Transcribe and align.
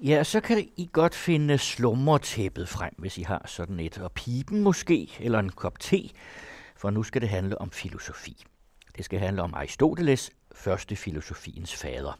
Ja, 0.00 0.24
så 0.24 0.40
kan 0.40 0.68
I 0.76 0.90
godt 0.92 1.14
finde 1.14 1.58
slummertæppet 1.58 2.68
frem, 2.68 2.94
hvis 2.98 3.18
I 3.18 3.22
har 3.22 3.42
sådan 3.46 3.80
et, 3.80 3.98
og 3.98 4.12
pipen 4.12 4.60
måske, 4.60 5.16
eller 5.20 5.38
en 5.38 5.50
kop 5.50 5.78
te, 5.78 6.10
for 6.76 6.90
nu 6.90 7.02
skal 7.02 7.20
det 7.20 7.28
handle 7.28 7.60
om 7.60 7.70
filosofi. 7.70 8.44
Det 8.96 9.04
skal 9.04 9.18
handle 9.18 9.42
om 9.42 9.54
Aristoteles, 9.54 10.30
første 10.54 10.96
filosofiens 10.96 11.74
fader. 11.74 12.18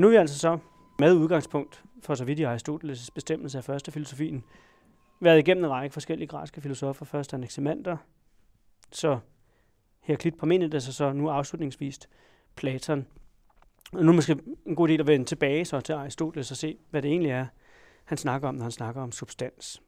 Nu 0.00 0.06
er 0.06 0.10
vi 0.10 0.16
altså 0.16 0.38
så 0.38 0.58
med 0.98 1.14
udgangspunkt 1.14 1.84
for 2.02 2.14
så 2.14 2.24
vidt 2.24 2.38
i 2.38 2.44
Aristoteles' 2.44 3.08
bestemmelse 3.14 3.58
af 3.58 3.64
første 3.64 3.92
filosofien, 3.92 4.44
været 5.20 5.38
igennem 5.38 5.64
en 5.64 5.70
række 5.70 5.92
forskellige 5.92 6.28
græske 6.28 6.60
filosofer. 6.60 7.04
Først 7.04 7.34
Anaximander, 7.34 7.96
så 8.92 9.18
Heraklit 10.00 10.38
Parmenides, 10.38 10.88
og 10.88 10.94
så 10.94 11.12
nu 11.12 11.28
afslutningsvis 11.28 11.98
Platon. 12.56 13.06
Og 13.92 14.04
nu 14.04 14.10
er 14.10 14.14
måske 14.14 14.36
en 14.66 14.76
god 14.76 14.88
idé 14.88 14.92
at 14.92 15.06
vende 15.06 15.26
tilbage 15.26 15.64
så 15.64 15.80
til 15.80 15.92
Aristoteles 15.92 16.50
og 16.50 16.56
se, 16.56 16.78
hvad 16.90 17.02
det 17.02 17.10
egentlig 17.10 17.30
er, 17.30 17.46
han 18.04 18.18
snakker 18.18 18.48
om, 18.48 18.54
når 18.54 18.62
han 18.62 18.72
snakker 18.72 19.02
om 19.02 19.12
substans. 19.12 19.82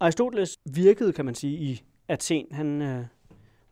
Aristoteles 0.00 0.58
virkede, 0.64 1.12
kan 1.12 1.24
man 1.24 1.34
sige, 1.34 1.58
i 1.58 1.84
Athen. 2.08 2.46
Han 2.52 2.82
øh, 2.82 3.04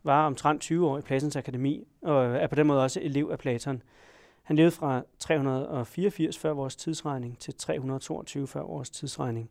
var 0.09 0.25
omtrent 0.25 0.61
20 0.61 0.87
år 0.87 0.97
i 0.97 1.01
Platons 1.01 1.35
akademi, 1.35 1.87
og 2.01 2.25
er 2.25 2.47
på 2.47 2.55
den 2.55 2.67
måde 2.67 2.83
også 2.83 2.99
elev 3.03 3.29
af 3.31 3.39
Platon. 3.39 3.81
Han 4.43 4.55
levede 4.55 4.71
fra 4.71 5.03
384 5.19 6.37
før 6.37 6.51
vores 6.51 6.75
tidsregning 6.75 7.39
til 7.39 7.53
322 7.53 8.47
før 8.47 8.61
vores 8.61 8.89
tidsregning. 8.89 9.49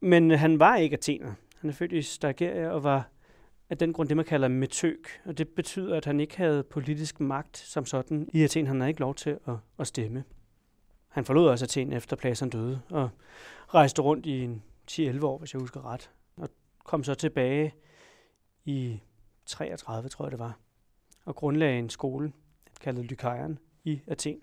Men 0.00 0.30
han 0.30 0.58
var 0.58 0.76
ikke 0.76 0.94
athener. 0.94 1.32
Han 1.58 1.70
er 1.70 1.74
født 1.74 1.92
i 1.92 2.02
Stageria 2.02 2.68
og 2.68 2.84
var 2.84 3.08
af 3.70 3.78
den 3.78 3.92
grund 3.92 4.08
det, 4.08 4.16
man 4.16 4.26
kalder 4.26 4.48
metøk. 4.48 5.20
Og 5.24 5.38
det 5.38 5.48
betyder, 5.48 5.96
at 5.96 6.04
han 6.04 6.20
ikke 6.20 6.36
havde 6.36 6.62
politisk 6.62 7.20
magt 7.20 7.56
som 7.56 7.86
sådan. 7.86 8.28
I 8.32 8.42
Athen 8.42 8.66
han 8.66 8.80
havde 8.80 8.90
ikke 8.90 9.00
lov 9.00 9.14
til 9.14 9.30
at, 9.30 9.54
at 9.78 9.86
stemme. 9.86 10.24
Han 11.08 11.24
forlod 11.24 11.48
også 11.48 11.64
Athen 11.64 11.92
efter 11.92 12.16
Platon 12.16 12.50
døde 12.50 12.80
og 12.90 13.10
rejste 13.68 14.02
rundt 14.02 14.26
i 14.26 14.44
en 14.44 14.62
10-11 14.90 15.24
år, 15.24 15.38
hvis 15.38 15.54
jeg 15.54 15.60
husker 15.60 15.92
ret. 15.92 16.10
Og 16.36 16.48
kom 16.84 17.04
så 17.04 17.14
tilbage 17.14 17.74
i 18.64 19.00
33, 19.46 20.08
tror 20.08 20.24
jeg 20.24 20.32
det 20.32 20.38
var, 20.38 20.58
og 21.24 21.36
grundlagde 21.36 21.78
en 21.78 21.90
skole, 21.90 22.32
kaldet 22.80 23.04
Lykaion, 23.04 23.58
i 23.84 24.00
Athen. 24.06 24.42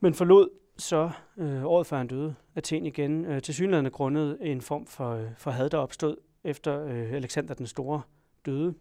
Men 0.00 0.14
forlod 0.14 0.48
så 0.78 1.10
øh, 1.36 1.64
året 1.64 1.86
før 1.86 1.96
han 1.96 2.06
døde 2.06 2.34
Athen 2.54 2.86
igen, 2.86 3.24
øh, 3.24 3.42
til 3.42 3.54
synligheden 3.54 3.90
grundet 3.90 4.38
en 4.40 4.60
form 4.60 4.86
for, 4.86 5.10
øh, 5.14 5.28
for 5.36 5.50
had, 5.50 5.70
der 5.70 5.78
opstod 5.78 6.16
efter 6.44 6.84
øh, 6.84 7.12
Alexander 7.12 7.54
den 7.54 7.66
Store 7.66 8.02
døde. 8.46 8.74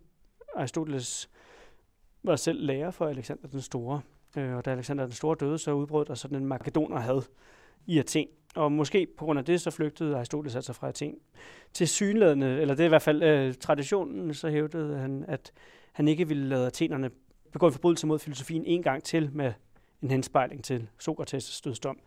Aristoteles 0.55 1.29
var 2.23 2.35
selv 2.35 2.65
lærer 2.65 2.91
for 2.91 3.07
Alexander 3.07 3.47
den 3.47 3.61
Store, 3.61 4.01
øh, 4.37 4.55
og 4.55 4.65
da 4.65 4.71
Alexander 4.71 5.03
den 5.03 5.13
Store 5.13 5.35
døde, 5.39 5.57
så 5.57 5.71
udbrød 5.71 6.05
der 6.05 6.13
sådan 6.13 6.37
en 6.37 6.45
makedoner 6.45 6.99
had 6.99 7.21
i 7.85 7.99
Athen. 7.99 8.27
Og 8.55 8.71
måske 8.71 9.07
på 9.17 9.25
grund 9.25 9.39
af 9.39 9.45
det, 9.45 9.61
så 9.61 9.71
flygtede 9.71 10.17
Aristoteles 10.17 10.55
altså 10.55 10.73
fra 10.73 10.87
Athen. 10.87 11.15
Til 11.73 11.87
synlædende, 11.87 12.61
eller 12.61 12.75
det 12.75 12.83
er 12.83 12.85
i 12.85 12.89
hvert 12.89 13.01
fald 13.01 13.23
øh, 13.23 13.53
traditionen, 13.53 14.33
så 14.33 14.49
hævdede 14.49 14.97
han, 14.97 15.25
at 15.27 15.51
han 15.91 16.07
ikke 16.07 16.27
ville 16.27 16.47
lade 16.47 16.67
athenerne 16.67 17.09
begå 17.51 17.67
en 17.67 17.73
forbrydelse 17.73 18.07
mod 18.07 18.19
filosofien 18.19 18.65
en 18.65 18.83
gang 18.83 19.03
til 19.03 19.29
med 19.33 19.53
en 20.01 20.11
henspejling 20.11 20.63
til 20.63 20.87
Sokrates' 21.03 21.61
dødsdom. 21.63 21.99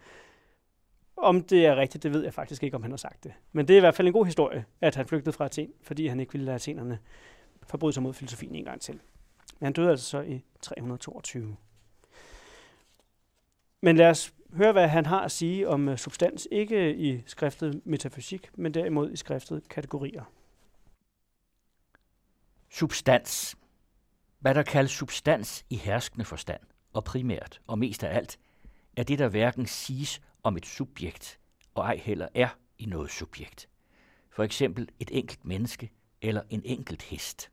Om 1.17 1.43
det 1.43 1.67
er 1.67 1.77
rigtigt, 1.77 2.03
det 2.03 2.13
ved 2.13 2.25
jeg 2.25 2.35
faktisk 2.35 2.63
ikke, 2.63 2.77
om 2.77 2.83
han 2.83 2.93
har 2.93 2.97
sagt 2.97 3.25
det. 3.25 3.33
Men 3.53 3.69
det 3.69 3.75
er 3.75 3.79
i 3.79 3.81
hvert 3.81 3.95
fald 3.95 4.09
en 4.09 4.13
god 4.13 4.25
historie, 4.25 4.65
at 4.81 4.95
han 4.95 5.07
flygtede 5.07 5.33
fra 5.33 5.45
Athen, 5.45 5.73
fordi 5.83 6.07
han 6.07 6.21
ikke 6.21 6.33
ville 6.33 6.45
lade 6.45 6.55
athenerne 6.55 6.99
forbryde 7.67 7.93
sig 7.93 8.03
mod 8.03 8.13
filosofien 8.13 8.55
en 8.55 8.65
gang 8.65 8.81
til. 8.81 9.01
Men 9.59 9.67
han 9.67 9.73
døde 9.73 9.91
altså 9.91 10.07
så 10.07 10.21
i 10.21 10.45
322. 10.63 11.57
Men 13.81 13.97
lad 13.97 14.11
os 14.11 14.35
høre, 14.57 14.73
hvad 14.73 14.89
han 14.89 15.07
har 15.07 15.21
at 15.21 15.33
sige 15.33 15.69
om 15.69 15.89
øh, 15.89 15.99
substans, 15.99 16.49
ikke 16.51 16.97
i 16.97 17.23
skriftet 17.27 17.81
metafysik, 17.85 18.51
men 18.59 18.75
derimod 18.75 19.13
i 19.13 19.17
skriftet 19.17 19.69
kategorier. 19.69 20.25
Substans. 22.71 23.57
Hvad 24.39 24.55
der 24.55 24.63
kaldes 24.63 24.93
substans 24.93 25.65
i 25.71 25.77
herskende 25.77 26.25
forstand, 26.25 26.61
og 26.93 27.05
primært 27.05 27.61
og 27.67 27.79
mest 27.79 28.05
af 28.05 28.17
alt, 28.17 28.39
er 28.97 29.03
det, 29.03 29.19
der 29.19 29.29
hverken 29.29 29.67
siges 29.67 30.21
om 30.43 30.57
et 30.57 30.67
subjekt, 30.67 31.39
og 31.75 31.85
ej 31.85 31.97
heller 31.97 32.29
er 32.35 32.49
i 32.79 32.87
noget 32.87 33.11
subjekt. 33.11 33.69
For 34.31 34.43
eksempel 34.43 34.89
et 35.01 35.11
enkelt 35.13 35.45
menneske 35.45 35.91
eller 36.23 36.43
en 36.51 36.63
enkelt 36.65 37.03
hest. 37.03 37.51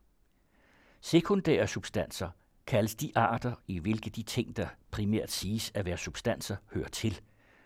Sekundære 1.01 1.67
substanser 1.67 2.29
kaldes 2.72 2.96
de 2.96 3.12
arter, 3.16 3.54
i 3.68 3.80
hvilke 3.80 4.09
de 4.09 4.24
ting, 4.24 4.58
der 4.58 4.68
primært 4.92 5.32
siges 5.32 5.72
at 5.76 5.86
være 5.86 5.98
substanser, 5.98 6.56
hører 6.74 6.88
til, 6.88 7.22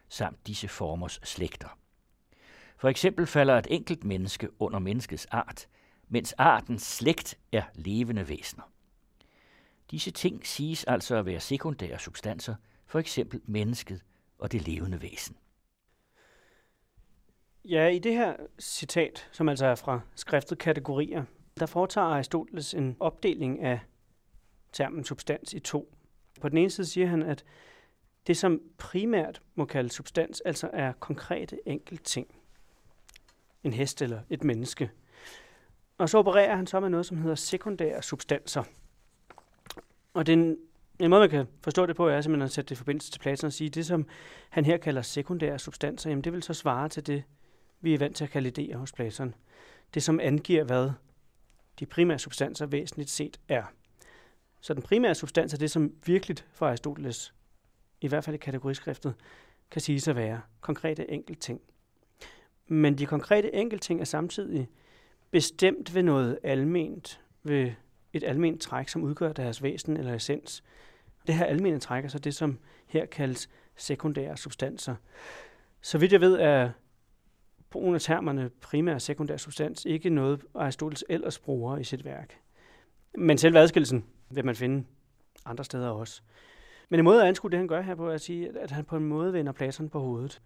samt 0.10 0.48
disse 0.48 0.68
formers 0.68 1.20
slægter. 1.24 1.78
For 2.78 2.90
eksempel 2.90 3.28
falder 3.28 3.58
et 3.58 3.68
enkelt 3.70 4.04
menneske 4.04 4.62
under 4.62 4.80
menneskets 4.80 5.26
art, 5.26 5.68
mens 6.08 6.34
artens 6.34 6.84
slægt 6.84 7.38
er 7.52 7.64
levende 7.76 8.30
væsener. 8.30 8.64
Disse 9.92 10.12
ting 10.12 10.48
siges 10.48 10.84
altså 10.84 11.16
at 11.16 11.26
være 11.26 11.40
sekundære 11.40 12.00
substanser, 12.00 12.56
for 12.86 13.00
eksempel 13.00 13.42
mennesket 13.46 14.02
og 14.38 14.52
det 14.52 14.68
levende 14.68 15.02
væsen. 15.02 15.38
Ja, 17.66 17.88
i 17.88 18.00
det 18.00 18.14
her 18.14 18.36
citat, 18.60 19.30
som 19.32 19.50
altså 19.50 19.66
er 19.66 19.76
fra 19.76 20.00
skriftet 20.16 20.58
kategorier, 20.58 21.24
der 21.60 21.66
foretager 21.66 22.08
Aristoteles 22.08 22.74
en 22.74 22.98
opdeling 23.00 23.62
af 23.62 23.80
termen 24.76 25.04
substans 25.04 25.54
i 25.54 25.60
to. 25.60 25.96
På 26.42 26.50
den 26.50 26.58
ene 26.58 26.70
side 26.70 26.88
siger 26.88 27.08
han, 27.08 27.24
at 27.24 27.44
det, 28.28 28.38
som 28.38 28.62
primært 28.78 29.42
må 29.56 29.66
kaldes 29.66 29.94
substans, 29.94 30.42
altså 30.42 30.70
er 30.74 30.92
konkrete 30.92 31.58
enkelt 31.66 32.04
ting. 32.04 32.28
En 33.64 33.74
hest 33.74 34.02
eller 34.02 34.22
et 34.30 34.44
menneske. 34.44 34.92
Og 35.98 36.10
så 36.10 36.18
opererer 36.18 36.56
han 36.56 36.68
så 36.68 36.80
med 36.80 36.90
noget, 36.90 37.06
som 37.06 37.18
hedder 37.18 37.36
sekundære 37.36 38.04
substanser. 38.04 38.64
Og 40.14 40.28
den, 40.28 40.58
en 41.00 41.10
måde, 41.10 41.20
man 41.20 41.30
kan 41.30 41.46
forstå 41.64 41.86
det 41.86 41.96
på, 41.96 42.08
er 42.08 42.22
simpelthen 42.22 42.46
at 42.46 42.52
sætte 42.52 42.70
det 42.70 42.76
i 42.76 42.78
forbindelse 42.78 43.12
til 43.12 43.20
Platon 43.20 43.48
og 43.48 43.54
sige, 43.54 43.68
at 43.68 43.76
det, 43.76 43.86
som 43.86 44.08
han 44.50 44.66
her 44.66 44.78
kalder 44.78 45.02
sekundære 45.02 45.60
substanser, 45.60 46.10
jamen 46.10 46.24
det 46.24 46.34
vil 46.34 46.44
så 46.44 46.54
svare 46.54 46.90
til 46.90 47.08
det, 47.08 47.24
vi 47.82 47.94
er 47.94 47.98
vant 47.98 48.16
til 48.16 48.24
at 48.24 48.30
kalde 48.30 48.52
idéer 48.72 48.78
hos 48.78 48.92
Platon. 48.92 49.36
Det, 49.94 50.04
som 50.04 50.20
angiver, 50.20 50.64
hvad 50.64 50.92
de 51.80 51.86
primære 51.86 52.20
substanser 52.20 52.66
væsentligt 52.66 53.10
set 53.10 53.40
er. 53.48 53.64
Så 54.66 54.74
den 54.74 54.82
primære 54.82 55.16
substans 55.16 55.54
er 55.54 55.58
det, 55.58 55.72
som 55.72 55.94
virkelig 56.06 56.38
for 56.52 56.68
Aristoteles, 56.68 57.34
i 58.02 58.08
hvert 58.08 58.24
fald 58.24 58.34
i 58.34 58.38
kategoriskriftet, 58.38 59.14
kan 59.72 59.82
sige 59.82 60.02
sig 60.02 60.16
være 60.16 60.42
konkrete 60.62 61.12
enkeltting. 61.12 61.62
Men 62.68 62.98
de 62.98 63.06
konkrete 63.06 63.56
enkeltting 63.56 64.02
er 64.02 64.06
samtidig 64.06 64.70
bestemt 65.32 65.96
ved 65.96 66.04
noget 66.04 66.40
alment, 66.44 67.22
ved 67.44 67.72
et 68.14 68.24
alment 68.24 68.62
træk, 68.62 68.90
som 68.90 69.04
udgør 69.04 69.34
deres 69.34 69.64
væsen 69.64 69.98
eller 69.98 70.14
essens. 70.14 70.64
Det 71.28 71.36
her 71.36 71.46
almene 71.46 71.80
træk 71.80 72.06
er 72.06 72.10
så 72.10 72.20
det, 72.20 72.36
som 72.36 72.60
her 72.88 73.06
kaldes 73.06 73.50
sekundære 73.76 74.38
substanser. 74.38 74.96
Så 75.82 75.98
vidt 75.98 76.12
jeg 76.12 76.22
ved, 76.22 76.34
er 76.34 76.72
brugen 77.70 77.96
af 77.96 78.02
termerne 78.02 78.50
primær 78.50 78.94
og 78.94 79.02
sekundær 79.02 79.38
substans 79.38 79.86
ikke 79.86 80.10
noget, 80.10 80.42
Aristoteles 80.56 81.06
ellers 81.10 81.40
bruger 81.40 81.78
i 81.78 81.84
sit 81.84 82.06
værk. 82.06 82.40
Men 83.18 83.38
selve 83.38 83.60
adskillelsen 83.60 84.06
vil 84.30 84.46
man 84.46 84.56
finde 84.56 84.86
andre 85.46 85.64
steder 85.64 85.90
også. 85.90 86.22
Men 86.90 87.00
en 87.00 87.04
måde 87.04 87.22
at 87.22 87.28
anskue 87.28 87.52
det, 87.52 87.60
han 87.60 87.68
gør 87.68 87.82
her 87.82 87.96
på, 87.96 88.10
er 88.10 88.14
at 88.14 88.22
sige, 88.22 88.60
at 88.60 88.72
han 88.72 88.86
på 88.86 88.98
en 88.98 89.06
måde 89.06 89.34
vender 89.34 89.52
Platon 89.52 89.90
på 89.90 90.00
hovedet. 90.00 90.42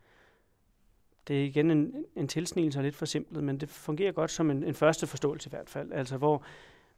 Det 1.27 1.41
er 1.41 1.45
igen 1.45 1.71
en, 1.71 2.05
en 2.15 2.27
tilsnigelse 2.27 2.79
og 2.79 2.83
lidt 2.83 2.95
forsimplet, 2.95 3.43
men 3.43 3.57
det 3.57 3.69
fungerer 3.69 4.11
godt 4.11 4.31
som 4.31 4.51
en, 4.51 4.63
en 4.63 4.73
første 4.73 5.07
forståelse 5.07 5.47
i 5.47 5.49
hvert 5.49 5.69
fald. 5.69 5.91
Altså 5.91 6.17
hvor, 6.17 6.43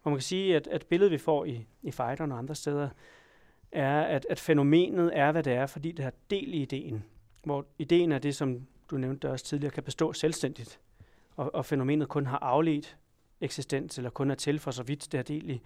hvor 0.02 0.10
man 0.10 0.18
kan 0.18 0.24
sige, 0.24 0.56
at, 0.56 0.68
at 0.68 0.86
billedet, 0.86 1.12
vi 1.12 1.18
får 1.18 1.46
i, 1.46 1.68
i 1.82 1.92
fighteren 1.92 2.32
og 2.32 2.38
andre 2.38 2.56
steder, 2.56 2.90
er, 3.72 4.02
at, 4.02 4.26
at 4.30 4.40
fænomenet 4.40 5.18
er, 5.18 5.32
hvad 5.32 5.44
det 5.44 5.54
er, 5.54 5.66
fordi 5.66 5.92
det 5.92 6.04
har 6.04 6.14
del 6.30 6.54
i 6.54 6.62
ideen. 6.62 7.04
Hvor 7.44 7.66
ideen 7.80 8.12
er 8.12 8.20
det, 8.20 8.36
som 8.36 8.68
du 8.92 8.98
nævnte 8.98 9.30
også 9.30 9.46
tidligere, 9.46 9.72
kan 9.72 9.84
bestå 9.84 10.14
selvstændigt. 10.14 10.80
Og, 11.36 11.56
og 11.56 11.66
fænomenet 11.66 12.10
kun 12.10 12.26
har 12.26 12.40
afledt 12.40 12.98
eksistens, 13.42 13.98
eller 13.98 14.10
kun 14.10 14.32
er 14.32 14.36
til 14.36 14.60
for 14.60 14.72
så 14.72 14.84
vidt 14.84 15.12
det 15.12 15.18
har 15.18 15.24
del 15.24 15.50
i, 15.50 15.62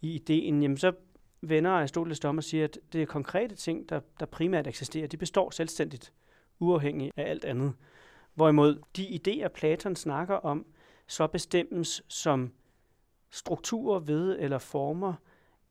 i 0.00 0.14
ideen, 0.14 0.62
jamen 0.62 0.76
så 0.76 0.92
vender 1.40 1.70
Aristoteles 1.70 2.24
om 2.24 2.36
og 2.36 2.44
siger, 2.44 2.64
at 2.64 2.78
det 2.92 3.02
er 3.02 3.06
konkrete 3.06 3.54
ting, 3.54 3.88
der, 3.88 4.00
der 4.20 4.26
primært 4.26 4.66
eksisterer, 4.66 5.06
de 5.06 5.16
består 5.16 5.50
selvstændigt, 5.50 6.12
uafhængigt 6.58 7.12
af 7.16 7.30
alt 7.30 7.44
andet. 7.44 7.74
Hvorimod 8.34 8.78
de 8.96 9.20
idéer, 9.20 9.48
Platon 9.48 9.96
snakker 9.96 10.34
om, 10.34 10.66
så 11.06 11.26
bestemmes 11.26 12.02
som 12.08 12.52
strukturer 13.30 13.98
ved 13.98 14.36
eller 14.38 14.58
former, 14.58 15.14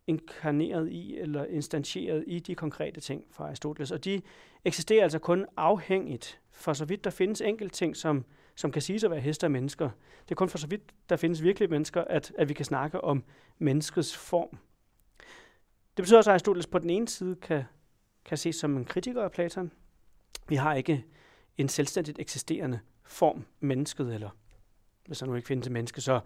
inkarneret 0.07 0.91
i 0.91 1.17
eller 1.17 1.45
instantieret 1.45 2.23
i 2.27 2.39
de 2.39 2.55
konkrete 2.55 3.01
ting 3.01 3.23
fra 3.31 3.47
Aristoteles. 3.47 3.91
Og 3.91 4.05
de 4.05 4.21
eksisterer 4.65 5.03
altså 5.03 5.19
kun 5.19 5.45
afhængigt, 5.57 6.41
for 6.51 6.73
så 6.73 6.85
vidt 6.85 7.03
der 7.03 7.09
findes 7.09 7.41
enkelte 7.41 7.75
ting, 7.75 7.95
som, 7.95 8.25
som 8.59 8.71
kan 8.71 8.81
siges 8.81 9.03
at 9.03 9.11
være 9.11 9.19
heste 9.19 9.45
og 9.45 9.51
mennesker. 9.51 9.89
Det 10.23 10.31
er 10.31 10.35
kun 10.35 10.49
for 10.49 10.57
så 10.57 10.67
vidt 10.67 10.81
der 11.09 11.15
findes 11.15 11.43
virkelige 11.43 11.69
mennesker, 11.69 12.03
at, 12.03 12.31
at 12.37 12.49
vi 12.49 12.53
kan 12.53 12.65
snakke 12.65 13.01
om 13.01 13.23
menneskets 13.57 14.17
form. 14.17 14.57
Det 15.97 16.03
betyder 16.03 16.17
også, 16.17 16.29
at 16.29 16.33
Aristoteles 16.33 16.67
på 16.67 16.79
den 16.79 16.89
ene 16.89 17.07
side 17.07 17.35
kan, 17.35 17.63
kan 18.25 18.37
ses 18.37 18.55
som 18.55 18.77
en 18.77 18.85
kritiker 18.85 19.23
af 19.23 19.31
Platon. 19.31 19.71
Vi 20.47 20.55
har 20.55 20.73
ikke 20.73 21.05
en 21.57 21.69
selvstændigt 21.69 22.19
eksisterende 22.19 22.79
form, 23.03 23.45
mennesket, 23.59 24.13
eller 24.13 24.29
hvis 25.05 25.17
der 25.17 25.25
nu 25.25 25.35
ikke 25.35 25.47
findes 25.47 25.67
et 25.67 25.73
menneske, 25.73 26.01
så 26.01 26.19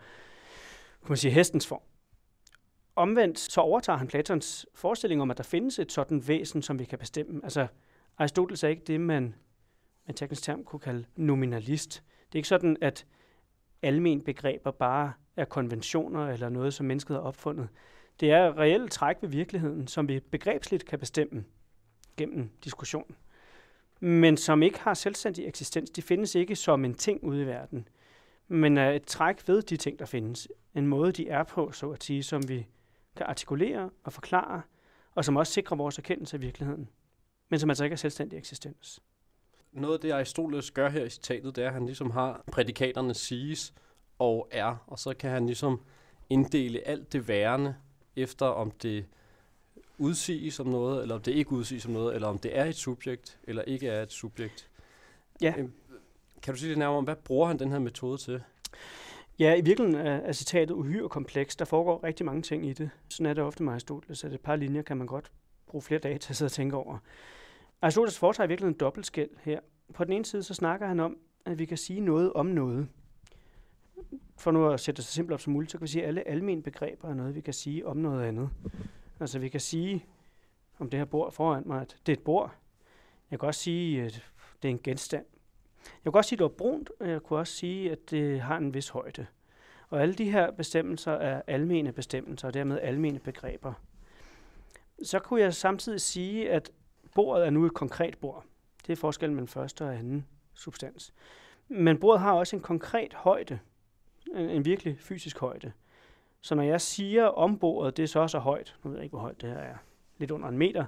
kan 1.01 1.09
man 1.09 1.18
sige 1.18 1.31
hestens 1.31 1.68
form. 1.68 1.81
Omvendt 2.95 3.39
så 3.39 3.62
overtager 3.62 3.97
han 3.97 4.07
Platons 4.07 4.65
forestilling 4.74 5.21
om, 5.21 5.31
at 5.31 5.38
der 5.38 5.44
findes 5.44 5.79
et 5.79 5.91
sådan 5.91 6.27
væsen, 6.27 6.62
som 6.62 6.79
vi 6.79 6.86
kan 6.86 7.00
bestemme. 7.00 7.39
Altså, 7.44 7.68
Aristoteles 8.18 8.63
er 8.63 8.68
ikke 8.68 8.83
det, 8.88 9.01
man 9.01 9.36
med 10.06 10.15
teknisk 10.15 10.44
term 10.44 10.63
kunne 10.63 10.79
kalde 10.79 11.06
nominalist. 11.15 12.03
Det 12.33 12.38
er 12.38 12.39
ikke 12.39 12.47
sådan, 12.47 12.77
at 12.81 13.06
almen 13.81 14.21
begreber 14.21 14.71
bare 14.71 15.13
er 15.38 15.45
konventioner 15.45 16.27
eller 16.30 16.50
noget, 16.50 16.74
som 16.74 16.85
mennesket 16.85 17.15
har 17.15 17.21
opfundet. 17.21 17.69
Det 18.19 18.31
er 18.31 18.57
reelle 18.57 18.88
træk 18.89 19.18
ved 19.21 19.30
virkeligheden, 19.30 19.88
som 19.88 20.07
vi 20.07 20.19
begrebsligt 20.19 20.85
kan 20.85 21.00
bestemme 21.00 21.45
gennem 22.18 22.50
diskussion, 22.63 23.15
men 24.00 24.38
som 24.38 24.63
ikke 24.63 24.80
har 24.80 24.94
selvstændig 24.94 25.47
eksistens. 25.47 25.89
De 25.89 26.01
findes 26.01 26.35
ikke 26.35 26.56
som 26.56 26.85
en 26.85 26.94
ting 26.94 27.24
ude 27.24 27.41
i 27.41 27.45
verden, 27.45 27.88
men 28.47 28.77
er 28.77 28.91
et 28.91 29.06
træk 29.06 29.47
ved 29.47 29.62
de 29.62 29.77
ting, 29.77 30.00
der 30.00 30.06
findes. 30.06 30.47
En 30.75 30.88
måde, 30.88 31.12
de 31.12 31.29
er 31.29 31.44
på, 31.44 31.71
så 31.71 31.91
at 31.91 32.03
sige, 32.03 32.24
som 32.24 32.50
vi 32.50 32.68
kan 33.15 33.25
artikulere 33.25 33.89
og 34.03 34.13
forklare, 34.13 34.62
og 35.15 35.25
som 35.25 35.38
også 35.38 35.53
sikrer 35.53 35.77
vores 35.77 35.97
erkendelse 35.97 36.38
af 36.38 36.41
virkeligheden, 36.41 36.89
men 37.50 37.59
som 37.59 37.69
altså 37.69 37.83
ikke 37.83 37.94
er 37.94 37.97
selvstændig 37.97 38.38
eksistens. 38.38 39.01
Noget 39.73 39.93
af 39.93 39.99
det, 39.99 40.11
Aristoteles 40.11 40.71
gør 40.71 40.89
her 40.89 41.03
i 41.03 41.09
citatet, 41.09 41.55
det 41.55 41.63
er, 41.63 41.67
at 41.67 41.73
han 41.73 41.85
ligesom 41.85 42.11
har 42.11 42.43
prædikaterne 42.51 43.13
siges 43.13 43.73
og 44.19 44.47
er, 44.51 44.75
og 44.87 44.99
så 44.99 45.13
kan 45.13 45.29
han 45.29 45.45
ligesom 45.45 45.81
inddele 46.29 46.87
alt 46.87 47.13
det 47.13 47.27
værende 47.27 47.75
efter, 48.15 48.45
om 48.45 48.71
det 48.71 49.05
udsiges 49.97 50.53
som 50.53 50.67
noget, 50.67 51.01
eller 51.01 51.15
om 51.15 51.21
det 51.21 51.31
ikke 51.31 51.51
udsiges 51.51 51.83
som 51.83 51.91
noget, 51.91 52.15
eller 52.15 52.27
om 52.27 52.37
det 52.37 52.57
er 52.57 52.65
et 52.65 52.75
subjekt, 52.75 53.39
eller 53.43 53.61
ikke 53.61 53.87
er 53.87 54.03
et 54.03 54.11
subjekt. 54.11 54.69
Ja. 55.41 55.53
Øhm, 55.57 55.73
Kan 56.41 56.53
du 56.53 56.59
sige 56.59 56.69
lidt 56.69 56.79
nærmere 56.79 56.97
om, 56.97 57.03
hvad 57.03 57.15
bruger 57.15 57.47
han 57.47 57.59
den 57.59 57.71
her 57.71 57.79
metode 57.79 58.17
til? 58.17 58.43
Ja, 59.39 59.55
i 59.55 59.61
virkeligheden 59.61 60.07
er, 60.07 60.15
er 60.15 60.33
citatet 60.33 60.73
uhyre 60.73 61.09
komplekst. 61.09 61.59
Der 61.59 61.65
foregår 61.65 62.03
rigtig 62.03 62.25
mange 62.25 62.41
ting 62.41 62.65
i 62.65 62.73
det. 62.73 62.89
Sådan 63.09 63.25
er 63.25 63.33
det 63.33 63.43
ofte 63.43 63.63
med 63.63 63.73
Aristoteles, 63.73 64.23
at 64.23 64.33
et 64.33 64.41
par 64.41 64.55
linjer 64.55 64.81
kan 64.81 64.97
man 64.97 65.07
godt 65.07 65.31
bruge 65.67 65.81
flere 65.81 65.99
dage 65.99 66.17
til 66.17 66.31
at 66.31 66.35
sidde 66.37 66.47
og 66.47 66.51
tænke 66.51 66.75
over. 66.77 66.97
Aristoteles 67.83 68.19
foretager 68.19 68.47
virkelig 68.47 68.68
en 68.68 68.74
dobbeltskæld 68.74 69.30
her. 69.41 69.59
På 69.94 70.03
den 70.03 70.13
ene 70.13 70.25
side, 70.25 70.44
så 70.44 70.53
snakker 70.53 70.88
han 70.88 71.00
om, 71.00 71.18
at 71.45 71.59
vi 71.59 71.65
kan 71.65 71.77
sige 71.77 72.00
noget 72.00 72.33
om 72.33 72.45
noget. 72.45 72.88
For 74.38 74.51
nu 74.51 74.69
at 74.69 74.80
sætte 74.80 74.97
det 74.97 75.06
så 75.06 75.13
simpelt 75.13 75.33
op 75.33 75.41
som 75.41 75.53
muligt, 75.53 75.71
så 75.71 75.77
kan 75.77 75.83
vi 75.83 75.88
sige, 75.88 76.01
at 76.01 76.07
alle 76.07 76.27
almen 76.27 76.63
begreber 76.63 77.09
er 77.09 77.13
noget, 77.13 77.35
vi 77.35 77.41
kan 77.41 77.53
sige 77.53 77.88
om 77.88 77.97
noget 77.97 78.24
andet. 78.24 78.50
Altså 79.19 79.39
vi 79.39 79.50
kan 79.50 79.59
sige 79.59 80.06
om 80.80 80.89
det 80.89 81.00
her 81.00 81.06
bord 81.06 81.31
foran 81.31 81.63
mig, 81.65 81.81
at 81.81 81.97
det 82.06 82.12
er 82.12 82.18
et 82.18 82.24
bord. 82.24 82.51
Jeg 83.31 83.39
kan 83.39 83.47
også 83.47 83.62
sige, 83.62 84.03
at 84.03 84.24
det 84.62 84.68
er 84.68 84.71
en 84.71 84.79
genstand. 84.83 85.25
Jeg 86.06 86.13
kunne 86.13 86.19
også 86.19 86.29
sige, 86.29 86.38
at 86.38 86.39
det 86.39 86.44
var 86.44 86.57
brunt, 86.57 86.91
og 87.00 87.09
jeg 87.09 87.21
kunne 87.21 87.39
også 87.39 87.53
sige, 87.53 87.91
at 87.91 88.12
det 88.12 88.41
har 88.41 88.57
en 88.57 88.74
vis 88.74 88.89
højde. 88.89 89.25
Og 89.89 90.01
alle 90.01 90.13
de 90.13 90.31
her 90.31 90.51
bestemmelser 90.51 91.12
er 91.12 91.41
almene 91.47 91.91
bestemmelser, 91.91 92.47
og 92.47 92.53
dermed 92.53 92.79
almene 92.79 93.19
begreber. 93.19 93.74
Så 95.03 95.19
kunne 95.19 95.41
jeg 95.41 95.53
samtidig 95.53 96.01
sige, 96.01 96.51
at 96.51 96.71
bordet 97.15 97.45
er 97.45 97.50
nu 97.50 97.65
et 97.65 97.74
konkret 97.74 98.18
bord. 98.18 98.44
Det 98.88 98.92
er 98.94 98.98
forskellen 98.98 99.36
mellem 99.36 99.48
første 99.48 99.86
og 99.86 99.95
anden 99.95 100.25
substans. 100.54 101.13
Men 101.68 102.00
bordet 102.00 102.21
har 102.21 102.33
også 102.33 102.56
en 102.56 102.62
konkret 102.62 103.13
højde, 103.13 103.60
en, 104.36 104.50
en 104.50 104.65
virkelig 104.65 105.00
fysisk 105.00 105.39
højde. 105.39 105.71
Så 106.42 106.56
når 106.56 106.63
jeg 106.63 106.81
siger 106.81 107.25
om 107.25 107.60
bordet, 107.60 107.98
det 107.98 108.04
er 108.04 108.07
så 108.07 108.19
også 108.19 108.39
højt, 108.39 108.75
nu 108.83 108.89
ved 108.89 108.98
jeg 108.98 109.04
ikke, 109.04 109.13
hvor 109.13 109.21
højt 109.21 109.42
det 109.42 109.50
her 109.50 109.57
er, 109.57 109.75
lidt 110.18 110.31
under 110.31 110.48
en 110.48 110.57
meter, 110.57 110.86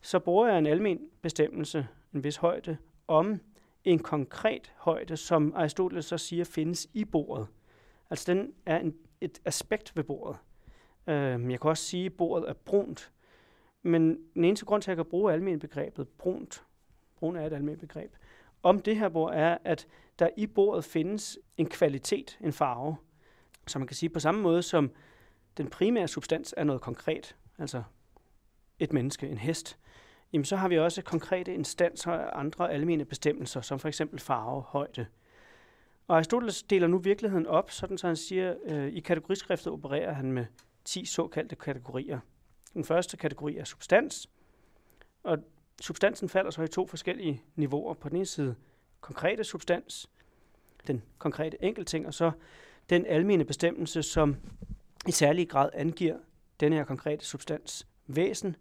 så 0.00 0.18
bruger 0.18 0.48
jeg 0.48 0.58
en 0.58 0.66
almen 0.66 1.00
bestemmelse, 1.22 1.88
en 2.14 2.24
vis 2.24 2.36
højde, 2.36 2.76
om 3.08 3.40
en 3.84 3.98
konkret 3.98 4.72
højde, 4.76 5.16
som 5.16 5.52
Aristoteles 5.56 6.04
så 6.04 6.18
siger 6.18 6.44
findes 6.44 6.88
i 6.94 7.04
bordet. 7.04 7.46
Altså 8.10 8.32
den 8.32 8.52
er 8.66 8.78
en, 8.78 8.94
et 9.20 9.40
aspekt 9.44 9.96
ved 9.96 10.04
bordet. 10.04 10.36
Øh, 11.06 11.50
jeg 11.50 11.60
kan 11.60 11.70
også 11.70 11.84
sige, 11.84 12.06
at 12.06 12.12
bordet 12.12 12.48
er 12.48 12.52
brunt. 12.52 13.12
Men 13.82 14.18
den 14.34 14.44
eneste 14.44 14.64
grund 14.64 14.82
til, 14.82 14.90
at 14.90 14.96
jeg 14.96 15.04
kan 15.04 15.10
bruge 15.10 15.32
almen 15.32 15.58
begrebet 15.58 16.08
brunt, 16.08 16.64
brun 17.16 17.36
er 17.36 17.46
et 17.46 17.52
almindeligt 17.52 17.92
begreb, 17.92 18.12
om 18.62 18.78
det 18.78 18.96
her 18.96 19.08
bord 19.08 19.34
er, 19.34 19.58
at 19.64 19.86
der 20.18 20.28
i 20.36 20.46
bordet 20.46 20.84
findes 20.84 21.38
en 21.56 21.68
kvalitet, 21.68 22.38
en 22.40 22.52
farve, 22.52 22.96
så 23.66 23.78
man 23.78 23.88
kan 23.88 23.96
sige 23.96 24.10
på 24.10 24.20
samme 24.20 24.42
måde 24.42 24.62
som 24.62 24.90
den 25.56 25.70
primære 25.70 26.08
substans 26.08 26.54
er 26.56 26.64
noget 26.64 26.82
konkret, 26.82 27.36
altså 27.58 27.82
et 28.78 28.92
menneske, 28.92 29.28
en 29.28 29.38
hest, 29.38 29.78
jamen 30.32 30.44
så 30.44 30.56
har 30.56 30.68
vi 30.68 30.78
også 30.78 31.02
konkrete 31.02 31.54
instanser 31.54 32.12
af 32.12 32.40
andre 32.40 32.72
almene 32.72 33.04
bestemmelser, 33.04 33.60
som 33.60 33.78
for 33.78 33.88
eksempel 33.88 34.20
farve, 34.20 34.62
højde. 34.62 35.06
Og 36.08 36.16
Aristoteles 36.16 36.62
deler 36.62 36.86
nu 36.86 36.98
virkeligheden 36.98 37.46
op, 37.46 37.70
sådan 37.70 37.98
så 37.98 38.06
han 38.06 38.16
siger, 38.16 38.54
øh, 38.64 38.88
i 38.88 39.00
kategoriskriftet 39.00 39.72
opererer 39.72 40.12
han 40.12 40.32
med 40.32 40.46
10 40.84 41.04
såkaldte 41.04 41.56
kategorier. 41.56 42.20
Den 42.74 42.84
første 42.84 43.16
kategori 43.16 43.56
er 43.56 43.64
substans, 43.64 44.30
og 45.22 45.38
substansen 45.80 46.28
falder 46.28 46.50
så 46.50 46.62
i 46.62 46.68
to 46.68 46.86
forskellige 46.86 47.42
niveauer. 47.56 47.94
På 47.94 48.08
den 48.08 48.16
ene 48.16 48.26
side 48.26 48.54
konkrete 49.00 49.44
substans, 49.44 50.10
den 50.86 51.02
konkrete 51.18 51.64
enkelting, 51.64 52.06
og 52.06 52.14
så 52.14 52.30
den 52.90 53.06
almene 53.06 53.44
bestemmelse, 53.44 54.02
som 54.02 54.36
i 55.08 55.10
særlig 55.10 55.48
grad 55.48 55.70
angiver 55.74 56.18
denne 56.60 56.76
her 56.76 56.84
konkrete 56.84 57.24
substans 57.24 57.86
væsen. 58.06 58.56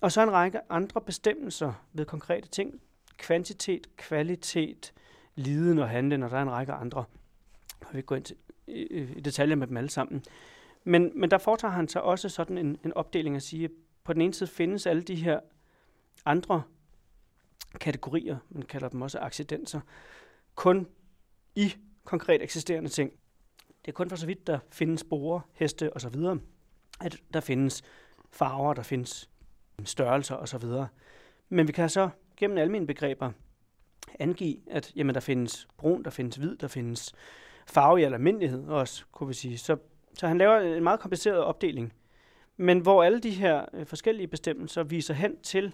Og 0.00 0.12
så 0.12 0.22
en 0.22 0.32
række 0.32 0.60
andre 0.70 1.00
bestemmelser 1.00 1.72
ved 1.92 2.04
konkrete 2.04 2.48
ting. 2.48 2.80
Kvantitet, 3.16 3.96
kvalitet, 3.96 4.92
liden 5.34 5.78
og 5.78 5.88
handlen, 5.88 6.22
og 6.22 6.30
der 6.30 6.36
er 6.36 6.42
en 6.42 6.50
række 6.50 6.72
andre. 6.72 7.04
Jeg 7.80 7.88
vil 7.92 7.98
ikke 7.98 8.06
gå 8.06 8.14
ind 8.14 8.24
til, 8.24 8.36
i, 8.66 8.82
i 9.16 9.20
detaljer 9.20 9.56
med 9.56 9.66
dem 9.66 9.76
alle 9.76 9.90
sammen. 9.90 10.24
Men, 10.84 11.12
men 11.14 11.30
der 11.30 11.38
foretager 11.38 11.72
han 11.72 11.88
sig 11.88 12.02
også 12.02 12.28
sådan 12.28 12.58
en, 12.58 12.78
en 12.84 12.92
opdeling 12.92 13.36
at 13.36 13.42
sige, 13.42 13.64
at 13.64 13.70
på 14.04 14.12
den 14.12 14.22
ene 14.22 14.34
side 14.34 14.50
findes 14.50 14.86
alle 14.86 15.02
de 15.02 15.14
her 15.14 15.40
andre 16.24 16.62
kategorier, 17.80 18.36
man 18.50 18.62
kalder 18.62 18.88
dem 18.88 19.02
også 19.02 19.18
accidenser, 19.18 19.80
kun 20.54 20.86
i 21.54 21.74
konkret 22.04 22.42
eksisterende 22.42 22.88
ting. 22.88 23.12
Det 23.84 23.88
er 23.88 23.92
kun 23.92 24.08
for 24.08 24.16
så 24.16 24.26
vidt, 24.26 24.46
der 24.46 24.58
findes 24.70 25.04
borer, 25.04 25.40
heste 25.52 25.96
osv., 25.96 26.16
at 27.00 27.16
der 27.34 27.40
findes 27.40 27.82
farver, 28.30 28.74
der 28.74 28.82
findes 28.82 29.30
størrelser 29.84 30.36
osv. 30.36 30.64
Men 31.48 31.66
vi 31.66 31.72
kan 31.72 31.88
så 31.88 32.08
gennem 32.36 32.58
almindelige 32.58 32.94
begreber 32.94 33.32
angive, 34.18 34.56
at 34.70 34.92
jamen, 34.96 35.14
der 35.14 35.20
findes 35.20 35.68
brun, 35.76 36.02
der 36.02 36.10
findes 36.10 36.36
hvid, 36.36 36.56
der 36.56 36.68
findes 36.68 37.14
farve 37.66 38.00
i 38.00 38.04
almindelighed 38.04 38.68
også, 38.68 39.04
kunne 39.12 39.28
vi 39.28 39.34
sige. 39.34 39.58
Så, 39.58 39.76
så 40.14 40.28
han 40.28 40.38
laver 40.38 40.58
en 40.58 40.84
meget 40.84 41.00
kompliceret 41.00 41.38
opdeling, 41.38 41.92
men 42.56 42.80
hvor 42.80 43.02
alle 43.02 43.20
de 43.20 43.30
her 43.30 43.64
øh, 43.72 43.86
forskellige 43.86 44.26
bestemmelser 44.26 44.82
viser 44.82 45.14
hen 45.14 45.40
til 45.42 45.72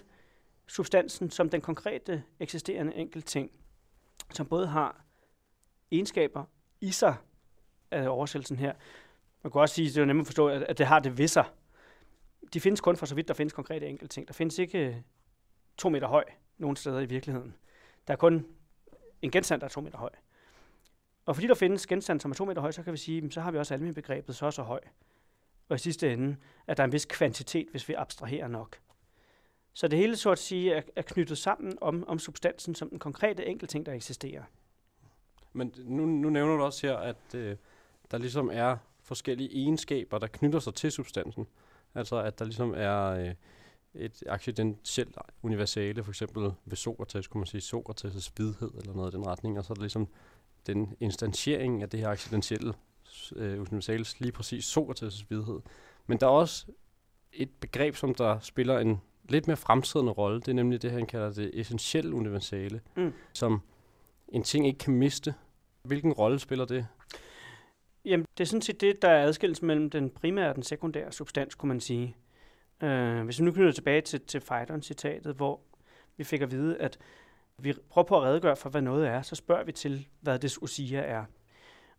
substansen 0.67 1.31
som 1.31 1.49
den 1.49 1.61
konkrete 1.61 2.23
eksisterende 2.39 2.95
enkelt 2.95 3.25
ting, 3.25 3.51
som 4.33 4.45
både 4.45 4.67
har 4.67 5.01
egenskaber 5.91 6.43
i 6.81 6.91
sig 6.91 7.15
af 7.91 8.07
oversættelsen 8.07 8.57
her. 8.57 8.73
Man 9.43 9.51
kan 9.51 9.61
også 9.61 9.75
sige, 9.75 9.87
at 9.87 9.95
det 9.95 10.01
er 10.01 10.05
nemt 10.05 10.21
at 10.21 10.25
forstå, 10.25 10.47
at 10.47 10.77
det 10.77 10.85
har 10.85 10.99
det 10.99 11.17
ved 11.17 11.27
sig. 11.27 11.45
De 12.53 12.59
findes 12.59 12.81
kun 12.81 12.95
for 12.95 13.05
så 13.05 13.15
vidt, 13.15 13.27
der 13.27 13.33
findes 13.33 13.53
konkrete 13.53 13.87
enkelte 13.87 14.13
ting. 14.13 14.27
Der 14.27 14.33
findes 14.33 14.59
ikke 14.59 14.87
øh, 14.87 14.95
to 15.77 15.89
meter 15.89 16.07
høj 16.07 16.23
nogen 16.57 16.75
steder 16.75 16.99
i 16.99 17.05
virkeligheden. 17.05 17.55
Der 18.07 18.13
er 18.13 18.17
kun 18.17 18.45
en 19.21 19.31
genstand, 19.31 19.61
der 19.61 19.65
er 19.65 19.69
to 19.69 19.81
meter 19.81 19.97
høj. 19.97 20.09
Og 21.29 21.35
fordi 21.35 21.47
der 21.47 21.53
findes 21.53 21.87
genstande, 21.87 22.21
som 22.21 22.31
er 22.31 22.35
to 22.35 22.45
meter 22.45 22.61
høj, 22.61 22.71
så 22.71 22.83
kan 22.83 22.93
vi 22.93 22.97
sige, 22.97 23.31
så 23.31 23.41
har 23.41 23.51
vi 23.51 23.57
også 23.57 23.73
almindeligt 23.73 23.95
begrebet 23.95 24.35
så 24.35 24.45
og 24.45 24.53
så 24.53 24.63
høj. 24.63 24.79
Og 25.69 25.75
i 25.75 25.79
sidste 25.79 26.13
ende, 26.13 26.35
at 26.67 26.77
der 26.77 26.83
er 26.83 26.85
en 26.85 26.91
vis 26.91 27.05
kvantitet, 27.05 27.67
hvis 27.71 27.89
vi 27.89 27.93
abstraherer 27.93 28.47
nok. 28.47 28.79
Så 29.73 29.87
det 29.87 29.99
hele, 29.99 30.15
så 30.15 30.31
at 30.31 30.39
sige, 30.39 30.73
er, 30.73 30.81
er 30.95 31.01
knyttet 31.01 31.37
sammen 31.37 31.77
om, 31.81 32.07
om 32.07 32.19
substansen 32.19 32.75
som 32.75 32.89
den 32.89 32.99
konkrete 32.99 33.45
enkelting, 33.45 33.85
der 33.85 33.93
eksisterer. 33.93 34.43
Men 35.53 35.73
nu, 35.77 36.05
nu 36.05 36.29
nævner 36.29 36.57
du 36.57 36.63
også 36.63 36.87
her, 36.87 36.97
at 36.97 37.35
øh, 37.35 37.55
der 38.11 38.17
ligesom 38.17 38.49
er 38.53 38.77
forskellige 39.01 39.55
egenskaber, 39.55 40.17
der 40.17 40.27
knytter 40.27 40.59
sig 40.59 40.73
til 40.73 40.91
substansen. 40.91 41.47
Altså 41.95 42.15
at 42.17 42.39
der 42.39 42.45
ligesom 42.45 42.73
er 42.77 43.05
øh, 43.05 43.33
et 43.93 44.23
accidentielt 44.27 45.17
universale, 45.41 46.03
for 46.03 46.11
eksempel 46.11 46.51
ved 46.65 46.75
Sokrates, 46.75 47.27
kunne 47.27 47.39
man 47.39 47.47
sige 47.47 47.77
Sokrates' 47.77 48.31
vidhed 48.37 48.71
eller 48.77 48.93
noget 48.93 49.13
i 49.13 49.17
den 49.17 49.27
retning, 49.27 49.57
og 49.57 49.65
så 49.65 49.73
er 49.73 49.75
der 49.75 49.81
ligesom 49.81 50.07
den 50.73 50.95
instansiering 50.99 51.81
af 51.83 51.89
det 51.89 51.99
her 51.99 52.09
accidentielle 52.09 52.73
øh, 53.35 53.61
universale, 53.61 54.05
lige 54.19 54.31
præcis 54.31 54.77
Sokrates' 54.77 55.25
vidhed. 55.29 55.59
Men 56.07 56.17
der 56.17 56.25
er 56.25 56.31
også 56.31 56.65
et 57.33 57.49
begreb, 57.59 57.95
som 57.95 58.15
der 58.15 58.39
spiller 58.39 58.79
en 58.79 59.01
lidt 59.29 59.47
mere 59.47 59.57
fremtidende 59.57 60.11
rolle, 60.11 60.39
det 60.39 60.47
er 60.47 60.53
nemlig 60.53 60.81
det, 60.81 60.91
han 60.91 61.05
kalder 61.05 61.31
det 61.31 61.51
essentielle 61.53 62.15
universale, 62.15 62.81
mm. 62.95 63.13
som 63.33 63.61
en 64.27 64.43
ting 64.43 64.67
ikke 64.67 64.79
kan 64.79 64.93
miste. 64.93 65.33
Hvilken 65.83 66.13
rolle 66.13 66.39
spiller 66.39 66.65
det? 66.65 66.87
Jamen, 68.05 68.25
det 68.37 68.43
er 68.43 68.47
sådan 68.47 68.61
set 68.61 68.81
det, 68.81 69.01
der 69.01 69.09
er 69.09 69.23
adskillelse 69.23 69.65
mellem 69.65 69.89
den 69.89 70.09
primære 70.09 70.49
og 70.49 70.55
den 70.55 70.63
sekundære 70.63 71.11
substans, 71.11 71.55
kunne 71.55 71.67
man 71.67 71.79
sige. 71.79 72.15
Uh, 72.83 73.21
hvis 73.21 73.39
vi 73.39 73.45
nu 73.45 73.51
knytter 73.51 73.71
tilbage 73.71 74.01
til, 74.01 74.21
til 74.21 74.39
Phaidon-citatet, 74.39 75.35
hvor 75.35 75.59
vi 76.17 76.23
fik 76.23 76.41
at 76.41 76.51
vide, 76.51 76.77
at 76.77 76.97
vi 77.61 77.73
prøver 77.89 78.07
på 78.07 78.17
at 78.17 78.23
redegøre 78.23 78.55
for, 78.55 78.69
hvad 78.69 78.81
noget 78.81 79.07
er, 79.07 79.21
så 79.21 79.35
spørger 79.35 79.63
vi 79.63 79.71
til, 79.71 80.07
hvad 80.21 80.39
det 80.39 80.57
usia 80.57 80.99
er. 80.99 81.25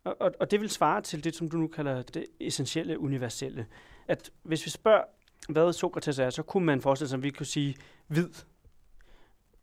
Og, 0.03 0.17
og, 0.19 0.31
og 0.39 0.51
det 0.51 0.61
vil 0.61 0.69
svare 0.69 1.01
til 1.01 1.23
det, 1.23 1.35
som 1.35 1.49
du 1.49 1.57
nu 1.57 1.67
kalder 1.67 2.01
det 2.01 2.25
essentielle 2.39 2.99
universelle. 2.99 3.65
At 4.07 4.31
hvis 4.43 4.65
vi 4.65 4.69
spørger, 4.69 5.03
hvad 5.49 5.73
Sokrates 5.73 6.19
er, 6.19 6.29
så 6.29 6.43
kunne 6.43 6.65
man 6.65 6.81
forestille 6.81 7.09
sig, 7.09 7.17
at 7.17 7.23
vi 7.23 7.29
kunne 7.29 7.45
sige 7.45 7.75
hvid. 8.07 8.29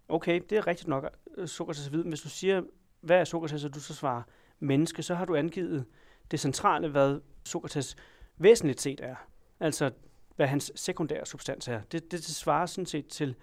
Okay, 0.09 0.41
det 0.51 0.59
er 0.59 0.67
rigtigt 0.67 0.89
nok, 0.89 1.17
Sokrates 1.47 1.87
er 1.87 1.91
hvid. 1.91 2.05
Hvis 2.05 2.21
du 2.21 2.29
siger, 2.29 2.63
hvad 3.01 3.21
er 3.21 3.25
Sokrates, 3.25 3.65
og 3.65 3.75
du 3.75 3.81
så 3.81 3.95
svarer 3.95 4.23
menneske, 4.59 5.03
så 5.03 5.15
har 5.15 5.25
du 5.25 5.37
angivet 5.37 5.85
det 6.31 6.41
centrale, 6.41 6.89
hvad 6.89 7.21
Sokrates 7.45 7.97
væsentligt 8.37 8.81
set 8.81 9.01
er. 9.01 9.15
Altså, 9.61 9.91
hvad 10.37 10.47
hans 10.47 10.73
sekundære 10.75 11.27
substans 11.27 11.69
er. 11.69 11.81
Det, 11.93 12.03
det, 12.03 12.13
det 12.13 12.25
svarer 12.25 12.67
sådan 12.67 12.87
set 12.87 13.07
til 13.07 13.35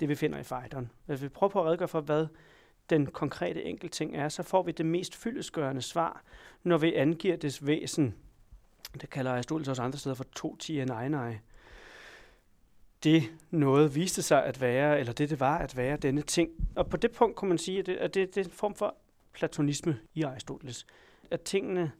det, 0.00 0.08
vi 0.08 0.14
finder 0.14 0.38
i 0.38 0.42
fighteren. 0.42 0.90
Hvis 1.06 1.22
vi 1.22 1.28
prøver 1.28 1.50
på 1.50 1.60
at 1.60 1.66
redegøre 1.66 1.88
for, 1.88 2.00
hvad 2.00 2.26
den 2.90 3.06
konkrete 3.06 3.62
enkeltting 3.62 4.16
er, 4.16 4.28
så 4.28 4.42
får 4.42 4.62
vi 4.62 4.72
det 4.72 4.86
mest 4.86 5.16
fyldesgørende 5.16 5.82
svar, 5.82 6.22
når 6.62 6.78
vi 6.78 6.94
angiver 6.94 7.36
dets 7.36 7.66
væsen. 7.66 8.14
Det 9.00 9.10
kalder 9.10 9.32
Aristoteles 9.32 9.68
også 9.68 9.82
andre 9.82 9.98
steder 9.98 10.14
for 10.14 10.24
to 10.24 10.56
tiger 10.56 10.84
nej 10.84 11.38
det 13.04 13.22
noget 13.50 13.94
viste 13.94 14.22
sig 14.22 14.44
at 14.44 14.60
være, 14.60 15.00
eller 15.00 15.12
det 15.12 15.30
det 15.30 15.40
var 15.40 15.58
at 15.58 15.76
være 15.76 15.96
denne 15.96 16.22
ting. 16.22 16.50
Og 16.74 16.90
på 16.90 16.96
det 16.96 17.12
punkt 17.12 17.36
kunne 17.36 17.48
man 17.48 17.58
sige, 17.58 17.78
at 17.78 17.86
det, 17.86 17.96
at 17.96 18.14
det, 18.14 18.34
det 18.34 18.40
er 18.40 18.44
en 18.44 18.50
form 18.50 18.74
for 18.74 18.96
platonisme 19.32 19.98
i 20.14 20.22
Aristoteles. 20.22 20.86
At 21.30 21.40
tingene, 21.40 21.92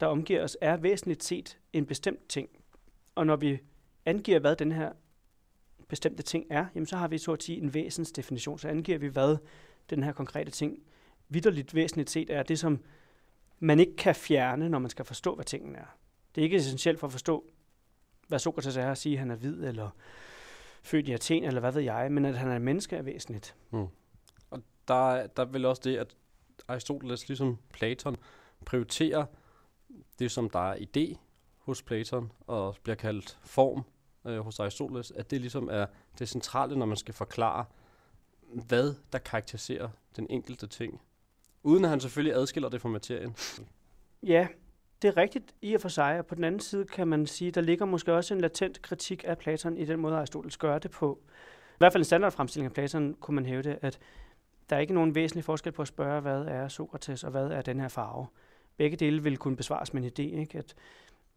der 0.00 0.06
omgiver 0.06 0.44
os, 0.44 0.56
er 0.60 0.76
væsentligt 0.76 1.24
set 1.24 1.58
en 1.72 1.86
bestemt 1.86 2.28
ting. 2.28 2.48
Og 3.14 3.26
når 3.26 3.36
vi 3.36 3.58
angiver, 4.04 4.38
hvad 4.38 4.56
den 4.56 4.72
her 4.72 4.92
bestemte 5.88 6.22
ting 6.22 6.46
er, 6.50 6.66
jamen 6.74 6.86
så 6.86 6.96
har 6.96 7.08
vi 7.08 7.18
så 7.18 7.32
at 7.32 7.42
sige 7.42 7.58
en 7.58 7.74
væsens 7.74 8.12
definition. 8.12 8.58
Så 8.58 8.68
angiver 8.68 8.98
vi, 8.98 9.06
hvad 9.06 9.36
den 9.90 10.02
her 10.02 10.12
konkrete 10.12 10.50
ting 10.50 10.78
vidderligt 11.28 11.74
væsentligt 11.74 12.10
set 12.10 12.30
er. 12.30 12.42
Det, 12.42 12.58
som 12.58 12.80
man 13.58 13.80
ikke 13.80 13.96
kan 13.96 14.14
fjerne, 14.14 14.68
når 14.68 14.78
man 14.78 14.90
skal 14.90 15.04
forstå, 15.04 15.34
hvad 15.34 15.44
tingen 15.44 15.76
er. 15.76 15.96
Det 16.34 16.40
er 16.40 16.44
ikke 16.44 16.56
essentielt 16.56 17.00
for 17.00 17.06
at 17.06 17.12
forstå, 17.12 17.44
hvad 18.28 18.38
Sokrates 18.38 18.76
er 18.76 18.90
at 18.90 18.98
sige, 18.98 19.12
at 19.12 19.18
han 19.18 19.30
er 19.30 19.36
hvid, 19.36 19.64
eller 19.64 19.90
født 20.82 21.08
i 21.08 21.12
Athen, 21.12 21.44
eller 21.44 21.60
hvad 21.60 21.72
ved 21.72 21.82
jeg, 21.82 22.12
men 22.12 22.24
at 22.24 22.38
han 22.38 22.48
er 22.48 22.56
et 22.56 22.62
menneske 22.62 22.96
er 22.96 23.02
væsentligt. 23.02 23.54
Mm. 23.70 23.86
Og 24.50 24.62
der, 24.88 25.26
der 25.26 25.42
er 25.42 25.46
vel 25.46 25.64
også 25.64 25.82
det, 25.84 25.96
at 25.96 26.16
Aristoteles, 26.68 27.28
ligesom 27.28 27.58
Platon, 27.72 28.16
prioriterer 28.64 29.24
det, 30.18 30.30
som 30.30 30.50
der 30.50 30.72
er 30.72 30.76
idé 30.76 31.16
hos 31.58 31.82
Platon, 31.82 32.32
og 32.46 32.76
bliver 32.82 32.96
kaldt 32.96 33.38
form 33.44 33.84
øh, 34.26 34.38
hos 34.38 34.60
Aristoteles, 34.60 35.10
at 35.10 35.30
det 35.30 35.40
ligesom 35.40 35.68
er 35.72 35.86
det 36.18 36.28
centrale, 36.28 36.78
når 36.78 36.86
man 36.86 36.96
skal 36.96 37.14
forklare, 37.14 37.64
hvad 38.66 38.94
der 39.12 39.18
karakteriserer 39.18 39.88
den 40.16 40.26
enkelte 40.30 40.66
ting. 40.66 41.00
Uden 41.62 41.84
at 41.84 41.90
han 41.90 42.00
selvfølgelig 42.00 42.34
adskiller 42.34 42.68
det 42.68 42.80
fra 42.80 42.88
materien. 42.88 43.36
Ja, 44.22 44.48
det 45.02 45.08
er 45.08 45.16
rigtigt 45.16 45.54
i 45.62 45.74
og 45.74 45.80
for 45.80 45.88
sig, 45.88 46.18
og 46.18 46.26
på 46.26 46.34
den 46.34 46.44
anden 46.44 46.60
side 46.60 46.84
kan 46.84 47.08
man 47.08 47.26
sige, 47.26 47.50
der 47.50 47.60
ligger 47.60 47.86
måske 47.86 48.12
også 48.12 48.34
en 48.34 48.40
latent 48.40 48.82
kritik 48.82 49.24
af 49.26 49.38
Platon 49.38 49.76
i 49.76 49.84
den 49.84 50.00
måde, 50.00 50.16
Aristoteles 50.16 50.56
gør 50.56 50.78
det 50.78 50.90
på. 50.90 51.18
I 51.74 51.78
hvert 51.78 51.92
fald 51.92 52.00
en 52.00 52.04
standardfremstilling 52.04 52.66
af 52.66 52.72
Platon 52.72 53.14
kunne 53.14 53.34
man 53.34 53.46
hæve 53.46 53.62
det, 53.62 53.78
at 53.82 53.98
der 54.70 54.76
er 54.76 54.80
ikke 54.80 54.94
nogen 54.94 55.14
væsentlig 55.14 55.44
forskel 55.44 55.72
på 55.72 55.82
at 55.82 55.88
spørge, 55.88 56.20
hvad 56.20 56.40
er 56.40 56.68
Sokrates, 56.68 57.24
og 57.24 57.30
hvad 57.30 57.46
er 57.46 57.62
den 57.62 57.80
her 57.80 57.88
farve. 57.88 58.26
Begge 58.76 58.96
dele 58.96 59.22
vil 59.22 59.36
kunne 59.36 59.56
besvares 59.56 59.94
med 59.94 60.02
en 60.02 60.08
idé, 60.08 60.38
ikke? 60.40 60.58
at 60.58 60.74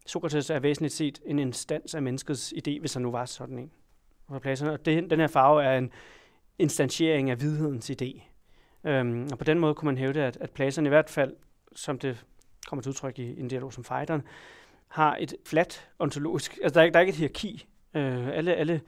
Sokrates 0.06 0.50
er 0.50 0.58
væsentligt 0.58 0.94
set 0.94 1.20
en 1.26 1.38
instans 1.38 1.94
af 1.94 2.02
menneskets 2.02 2.52
idé, 2.56 2.80
hvis 2.80 2.92
der 2.92 3.00
nu 3.00 3.10
var 3.10 3.24
sådan 3.24 3.58
en. 3.58 3.70
Og, 4.26 4.44
det, 4.44 5.10
den 5.10 5.20
her 5.20 5.26
farve 5.26 5.64
er 5.64 5.78
en 5.78 5.92
instantiering 6.58 7.30
af 7.30 7.40
vidhedens 7.40 7.90
idé. 7.90 8.22
Øhm, 8.84 9.28
og 9.32 9.38
på 9.38 9.44
den 9.44 9.58
måde 9.58 9.74
kunne 9.74 9.86
man 9.86 9.98
hævde, 9.98 10.24
at, 10.24 10.36
at 10.40 10.50
Platon 10.50 10.86
i 10.86 10.88
hvert 10.88 11.10
fald, 11.10 11.36
som 11.76 11.98
det 11.98 12.24
kommer 12.66 12.82
til 12.82 12.90
udtryk 12.90 13.18
i 13.18 13.40
en 13.40 13.48
dialog 13.48 13.72
som 13.72 13.84
fighteren, 13.84 14.22
har 14.88 15.16
et 15.20 15.34
fladt 15.46 15.88
ontologisk, 15.98 16.58
altså 16.62 16.80
der 16.80 16.86
er, 16.86 16.90
der 16.90 16.98
er 16.98 17.00
ikke 17.00 17.10
et 17.10 17.16
hierarki. 17.16 17.66
Øh, 17.94 18.28
alle, 18.28 18.54
alle 18.54 18.80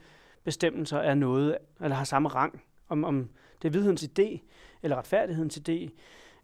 bestemmelser 0.43 0.97
er 0.97 1.13
noget, 1.13 1.57
eller 1.81 1.95
har 1.95 2.03
samme 2.03 2.29
rang. 2.29 2.63
Om, 2.89 3.03
om 3.03 3.29
det 3.61 3.67
er 3.67 3.71
vidhedens 3.71 4.03
idé, 4.03 4.39
eller 4.83 4.97
retfærdighedens 4.97 5.57
idé, 5.57 5.89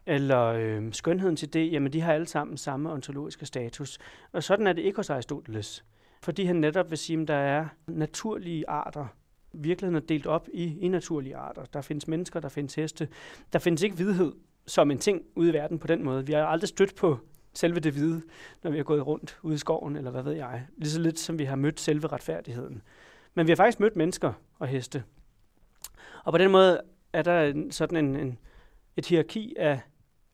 eller 0.05 0.43
øh, 0.43 1.35
til 1.35 1.53
det, 1.53 1.71
jamen 1.71 1.93
de 1.93 2.01
har 2.01 2.13
alle 2.13 2.27
sammen 2.27 2.57
samme 2.57 2.91
ontologiske 2.91 3.45
status. 3.45 3.99
Og 4.31 4.43
sådan 4.43 4.67
er 4.67 4.73
det 4.73 4.81
ikke 4.81 4.95
hos 4.95 5.09
Aristoteles. 5.09 5.85
Fordi 6.21 6.43
han 6.43 6.55
netop 6.55 6.89
vil 6.89 6.97
sige, 6.97 7.21
at 7.21 7.27
der 7.27 7.33
er 7.33 7.67
naturlige 7.87 8.69
arter. 8.69 9.05
Virkeligheden 9.53 10.03
er 10.03 10.07
delt 10.07 10.27
op 10.27 10.47
i, 10.53 10.79
i 10.79 10.87
naturlige 10.87 11.35
arter. 11.35 11.65
Der 11.65 11.81
findes 11.81 12.07
mennesker, 12.07 12.39
der 12.39 12.49
findes 12.49 12.75
heste. 12.75 13.07
Der 13.53 13.59
findes 13.59 13.83
ikke 13.83 13.97
vidhed 13.97 14.33
som 14.65 14.91
en 14.91 14.97
ting 14.97 15.21
ude 15.35 15.49
i 15.49 15.53
verden 15.53 15.79
på 15.79 15.87
den 15.87 16.03
måde. 16.03 16.25
Vi 16.25 16.33
har 16.33 16.45
aldrig 16.45 16.67
stødt 16.67 16.95
på 16.95 17.17
selve 17.53 17.79
det 17.79 17.93
hvide, 17.93 18.21
når 18.63 18.71
vi 18.71 18.77
har 18.77 18.83
gået 18.83 19.07
rundt 19.07 19.39
ude 19.41 19.55
i 19.55 19.57
skoven, 19.57 19.95
eller 19.95 20.11
hvad 20.11 20.23
ved 20.23 20.33
jeg. 20.33 20.65
Lige 20.77 20.89
så 20.89 20.99
lidt 20.99 21.19
som 21.19 21.39
vi 21.39 21.43
har 21.43 21.55
mødt 21.55 21.79
selve 21.79 22.07
retfærdigheden. 22.07 22.81
Men 23.33 23.47
vi 23.47 23.51
har 23.51 23.55
faktisk 23.55 23.79
mødt 23.79 23.95
mennesker 23.95 24.33
og 24.59 24.67
heste. 24.67 25.03
Og 26.23 26.33
på 26.33 26.37
den 26.37 26.51
måde 26.51 26.81
er 27.13 27.21
der 27.21 27.63
sådan 27.71 28.05
en, 28.05 28.15
en, 28.15 28.37
et 28.97 29.05
hierarki 29.05 29.55
af, 29.57 29.79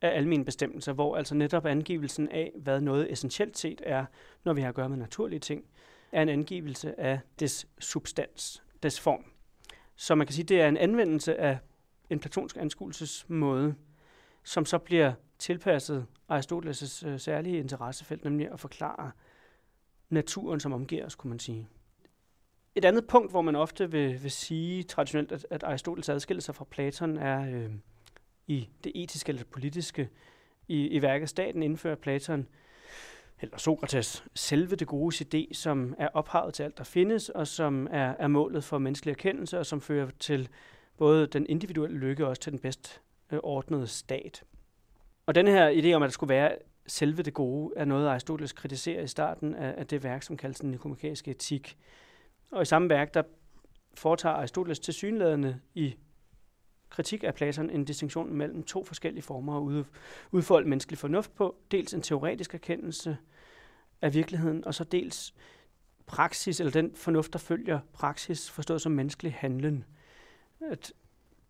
af 0.01 0.17
almindelige 0.17 0.45
bestemmelser, 0.45 0.93
hvor 0.93 1.17
altså 1.17 1.35
netop 1.35 1.65
angivelsen 1.65 2.29
af, 2.29 2.51
hvad 2.55 2.81
noget 2.81 3.11
essentielt 3.11 3.57
set 3.57 3.81
er, 3.85 4.05
når 4.43 4.53
vi 4.53 4.61
har 4.61 4.69
at 4.69 4.75
gøre 4.75 4.89
med 4.89 4.97
naturlige 4.97 5.39
ting, 5.39 5.65
er 6.11 6.21
en 6.21 6.29
angivelse 6.29 6.99
af 6.99 7.19
dets 7.39 7.67
substans, 7.79 8.63
dets 8.83 8.99
form. 8.99 9.25
Så 9.95 10.15
man 10.15 10.27
kan 10.27 10.33
sige, 10.33 10.45
det 10.45 10.61
er 10.61 10.67
en 10.67 10.77
anvendelse 10.77 11.35
af 11.37 11.57
en 12.09 12.19
platonsk 12.19 12.57
anskuelsesmåde, 12.57 13.75
som 14.43 14.65
så 14.65 14.77
bliver 14.77 15.13
tilpasset 15.39 16.05
Aristoteles' 16.31 17.07
øh, 17.07 17.19
særlige 17.19 17.57
interessefelt, 17.57 18.23
nemlig 18.23 18.51
at 18.51 18.59
forklare 18.59 19.11
naturen, 20.09 20.59
som 20.59 20.73
omgiver 20.73 21.05
os, 21.05 21.15
kunne 21.15 21.29
man 21.29 21.39
sige. 21.39 21.67
Et 22.75 22.85
andet 22.85 23.07
punkt, 23.07 23.31
hvor 23.31 23.41
man 23.41 23.55
ofte 23.55 23.91
vil, 23.91 24.23
vil 24.23 24.31
sige 24.31 24.83
traditionelt, 24.83 25.31
at, 25.31 25.47
at 25.49 25.63
Aristoteles 25.63 26.09
adskiller 26.09 26.41
sig 26.41 26.55
fra 26.55 26.65
Platon, 26.65 27.17
er 27.17 27.51
øh, 27.51 27.71
i 28.47 28.69
det 28.83 28.91
etiske 28.95 29.29
eller 29.29 29.43
det 29.43 29.51
politiske. 29.51 30.09
I, 30.67 30.87
I 30.87 31.01
værket 31.01 31.29
Staten 31.29 31.63
indfører 31.63 31.95
Platon, 31.95 32.47
eller 33.41 33.57
Sokrates, 33.57 34.25
selve 34.33 34.75
det 34.75 34.87
gode 34.87 35.25
idé, 35.25 35.53
som 35.53 35.95
er 35.97 36.07
ophavet 36.13 36.53
til 36.53 36.63
alt, 36.63 36.77
der 36.77 36.83
findes, 36.83 37.29
og 37.29 37.47
som 37.47 37.87
er, 37.91 38.13
er 38.19 38.27
målet 38.27 38.63
for 38.63 38.77
menneskelig 38.77 39.11
erkendelse, 39.11 39.59
og 39.59 39.65
som 39.65 39.81
fører 39.81 40.09
til 40.19 40.49
både 40.97 41.27
den 41.27 41.45
individuelle 41.49 41.97
lykke 41.97 42.23
og 42.23 42.29
også 42.29 42.41
til 42.41 42.51
den 42.51 42.59
bedst 42.59 43.01
øh, 43.31 43.39
ordnede 43.43 43.87
stat. 43.87 44.43
Og 45.25 45.35
den 45.35 45.47
her 45.47 45.71
idé 45.81 45.93
om, 45.93 46.03
at 46.03 46.07
der 46.07 46.11
skulle 46.11 46.33
være 46.33 46.57
selve 46.87 47.23
det 47.23 47.33
gode, 47.33 47.73
er 47.77 47.85
noget, 47.85 48.07
Aristoteles 48.07 48.53
kritiserer 48.53 49.03
i 49.03 49.07
starten 49.07 49.55
af, 49.55 49.73
af 49.77 49.87
det 49.87 50.03
værk, 50.03 50.23
som 50.23 50.37
kaldes 50.37 50.59
den 50.59 50.71
nikomakæiske 50.71 51.31
etik. 51.31 51.77
Og 52.51 52.61
i 52.61 52.65
samme 52.65 52.89
værk, 52.89 53.13
der 53.13 53.23
foretager 53.93 54.35
Aristoteles 54.35 54.79
til 54.79 54.93
synlædende 54.93 55.59
i 55.73 55.95
kritik 56.89 57.23
af 57.23 57.35
Platon 57.35 57.69
en 57.69 57.85
distinktion 57.85 58.33
mellem 58.33 58.63
to 58.63 58.83
forskellige 58.83 59.23
former 59.23 59.79
at 59.79 59.85
udfolde 60.31 60.69
menneskelig 60.69 60.97
fornuft 60.97 61.35
på. 61.35 61.55
Dels 61.71 61.93
en 61.93 62.01
teoretisk 62.01 62.53
erkendelse 62.53 63.17
af 64.01 64.13
virkeligheden, 64.13 64.65
og 64.65 64.73
så 64.73 64.83
dels 64.83 65.33
praksis, 66.05 66.59
eller 66.59 66.71
den 66.71 66.95
fornuft, 66.95 67.33
der 67.33 67.39
følger 67.39 67.79
praksis, 67.93 68.49
forstået 68.51 68.81
som 68.81 68.91
menneskelig 68.91 69.33
handlen. 69.33 69.83
At 70.71 70.93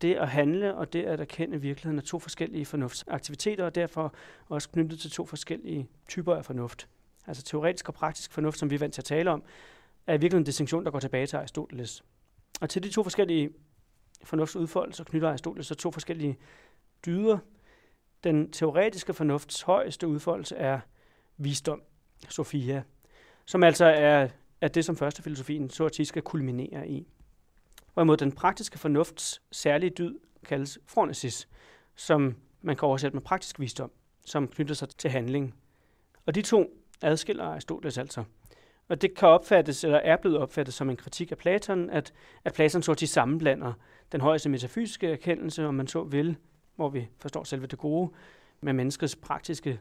det 0.01 0.15
at 0.15 0.29
handle 0.29 0.75
og 0.75 0.93
det 0.93 1.03
at 1.03 1.19
erkende 1.19 1.61
virkeligheden 1.61 1.97
er 1.97 2.03
to 2.03 2.19
forskellige 2.19 2.65
fornuftsaktiviteter, 2.65 3.65
og 3.65 3.75
derfor 3.75 4.15
også 4.49 4.69
knyttet 4.69 4.99
til 4.99 5.11
to 5.11 5.25
forskellige 5.25 5.89
typer 6.07 6.35
af 6.35 6.45
fornuft. 6.45 6.87
Altså 7.27 7.43
teoretisk 7.43 7.87
og 7.87 7.93
praktisk 7.93 8.31
fornuft, 8.31 8.59
som 8.59 8.69
vi 8.69 8.75
er 8.75 8.79
vant 8.79 8.93
til 8.93 9.01
at 9.01 9.05
tale 9.05 9.31
om, 9.31 9.43
er 10.07 10.17
virkelig 10.17 10.39
en 10.39 10.43
distinktion, 10.43 10.85
der 10.85 10.91
går 10.91 10.99
tilbage 10.99 11.27
til 11.27 11.37
Aristoteles. 11.37 12.03
Og 12.61 12.69
til 12.69 12.83
de 12.83 12.89
to 12.89 13.03
forskellige 13.03 13.49
fornuftsudfoldelser 14.23 15.03
knytter 15.03 15.29
Aristoteles 15.29 15.67
så 15.67 15.75
to 15.75 15.91
forskellige 15.91 16.37
dyder. 17.05 17.37
Den 18.23 18.51
teoretiske 18.51 19.13
fornufts 19.13 19.61
højeste 19.61 20.07
udfoldelse 20.07 20.55
er 20.55 20.79
visdom. 21.37 21.81
Sofia, 22.29 22.83
som 23.45 23.63
altså 23.63 23.85
er, 23.85 24.27
er 24.61 24.67
det, 24.67 24.85
som 24.85 24.97
første 24.97 25.23
filosofien 25.23 25.69
så 25.69 25.85
at 25.85 25.95
sige 25.95 26.05
skal 26.05 26.21
kulminere 26.21 26.89
i. 26.89 27.07
Hvorimod 27.93 28.17
den 28.17 28.31
praktiske 28.31 28.77
fornufts 28.77 29.41
særlige 29.51 29.89
dyd 29.89 30.19
kaldes 30.45 30.79
phronesis, 30.87 31.47
som 31.95 32.35
man 32.61 32.75
kan 32.75 32.87
oversætte 32.87 33.15
med 33.15 33.21
praktisk 33.21 33.59
visdom, 33.59 33.91
som 34.25 34.47
knytter 34.47 34.75
sig 34.75 34.89
til 34.89 35.09
handling. 35.09 35.55
Og 36.25 36.35
de 36.35 36.41
to 36.41 36.83
adskiller 37.01 37.43
Aristoteles 37.43 37.97
altså. 37.97 38.23
Og 38.87 39.01
det 39.01 39.17
kan 39.17 39.27
opfattes, 39.27 39.83
eller 39.83 39.97
er 39.97 40.17
blevet 40.17 40.37
opfattet 40.37 40.73
som 40.73 40.89
en 40.89 40.95
kritik 40.95 41.31
af 41.31 41.37
Platon, 41.37 41.89
at, 41.89 42.13
at 42.43 42.53
Platon 42.53 42.83
så 42.83 42.93
til 42.93 43.07
sammenblander 43.07 43.73
den 44.11 44.21
højeste 44.21 44.49
metafysiske 44.49 45.07
erkendelse, 45.07 45.65
om 45.65 45.73
man 45.73 45.87
så 45.87 46.03
vil, 46.03 46.37
hvor 46.75 46.89
vi 46.89 47.07
forstår 47.19 47.43
selve 47.43 47.67
det 47.67 47.79
gode, 47.79 48.11
med 48.61 48.73
menneskets 48.73 49.15
praktiske 49.15 49.79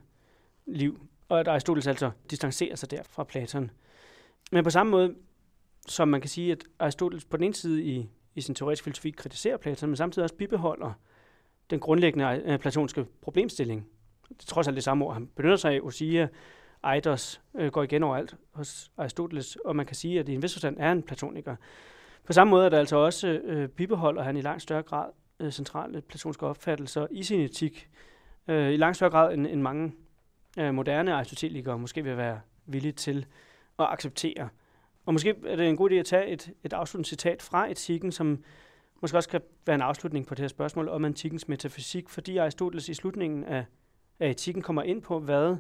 liv. 0.67 1.01
Og 1.29 1.41
at 1.41 1.49
Aristoteles 1.49 1.87
altså 1.87 2.11
distancerer 2.31 2.77
sig 2.77 2.91
der 2.91 3.03
fra 3.03 3.25
Platon. 3.25 3.71
Men 4.53 4.65
på 4.65 4.71
samme 4.71 4.91
måde, 4.91 5.15
som 5.87 6.09
man 6.09 6.21
kan 6.21 6.31
sige, 6.31 6.53
at 6.53 6.65
Aristoteles 6.79 7.25
på 7.25 7.37
den 7.37 7.45
ene 7.45 7.55
side 7.55 7.85
i, 7.85 8.09
i 8.35 8.41
sin 8.41 8.55
teoretiske 8.55 8.85
filosofi 8.85 9.11
kritiserer 9.11 9.57
Platon, 9.57 9.89
men 9.89 9.97
samtidig 9.97 10.25
også 10.25 10.35
bibeholder 10.35 10.93
den 11.71 11.81
grundlæggende 11.81 12.43
øh, 12.45 12.59
platonske 12.59 13.07
problemstilling. 13.23 13.87
Det 14.29 14.43
er 14.43 14.47
trods 14.47 14.69
alt 14.69 14.75
det 14.75 14.85
samme 14.85 15.05
ord, 15.05 15.15
han 15.15 15.27
benytter 15.27 15.57
sig 15.57 15.73
af, 15.73 15.93
sige 15.93 16.29
Eidos, 16.93 17.41
øh, 17.55 17.73
går 17.73 17.83
igen 17.83 18.03
overalt 18.03 18.37
hos 18.53 18.91
Aristoteles, 18.97 19.57
og 19.57 19.77
man 19.77 19.87
kan 19.87 19.97
sige, 19.97 20.21
at 20.21 20.29
i 20.29 20.35
en 20.35 20.43
vis 20.43 20.55
forstand 20.55 20.77
er 20.81 20.93
en 20.93 21.03
platoniker. 21.03 21.57
På 22.25 22.33
samme 22.33 22.51
måde 22.51 22.65
er 22.65 22.69
der 22.69 22.79
altså 22.79 22.97
også 22.97 23.29
øh, 23.29 23.69
bibeholder 23.69 24.23
han 24.23 24.37
i 24.37 24.41
langt 24.41 24.63
større 24.63 24.83
grad 24.83 25.11
øh, 25.41 25.53
centrale 25.53 26.01
platonske 26.01 26.47
opfattelser 26.47 27.07
i 27.11 27.23
sin 27.23 27.41
etik, 27.41 27.89
øh, 28.49 28.73
i 28.73 28.77
langt 28.77 28.97
større 28.97 29.11
grad 29.11 29.35
end, 29.35 29.47
end 29.47 29.61
mange 29.61 29.93
øh, 30.59 30.75
moderne 30.75 31.15
aristotelikere 31.15 31.79
måske 31.79 32.05
vil 32.05 32.17
være 32.17 32.41
villige 32.67 32.93
til 32.93 33.27
at 33.79 33.87
acceptere. 33.91 34.49
Og 35.07 35.13
måske 35.13 35.35
er 35.47 35.57
det 35.57 35.69
en 35.69 35.77
god 35.77 35.91
idé 35.91 35.95
at 35.95 36.07
tage 36.07 36.27
et, 36.27 36.51
et 36.65 36.73
afsluttende 36.73 37.09
citat 37.09 37.43
fra 37.43 37.71
etikken, 37.71 38.13
som 38.13 38.45
måske 39.01 39.17
også 39.17 39.29
kan 39.29 39.41
være 39.67 39.75
en 39.75 39.83
afslutning 39.83 40.27
på 40.27 40.35
det 40.35 40.41
her 40.41 40.49
spørgsmål 40.49 40.89
om 40.89 41.05
antikkens 41.05 41.49
metafysik, 41.49 42.09
fordi 42.09 42.37
Aristoteles 42.37 42.89
i 42.89 42.95
slutningen 42.95 43.45
af, 43.45 43.65
af 44.21 44.31
etikken 44.31 44.63
kommer 44.63 44.83
ind 44.83 45.03
på, 45.03 45.21
hvad 45.21 45.57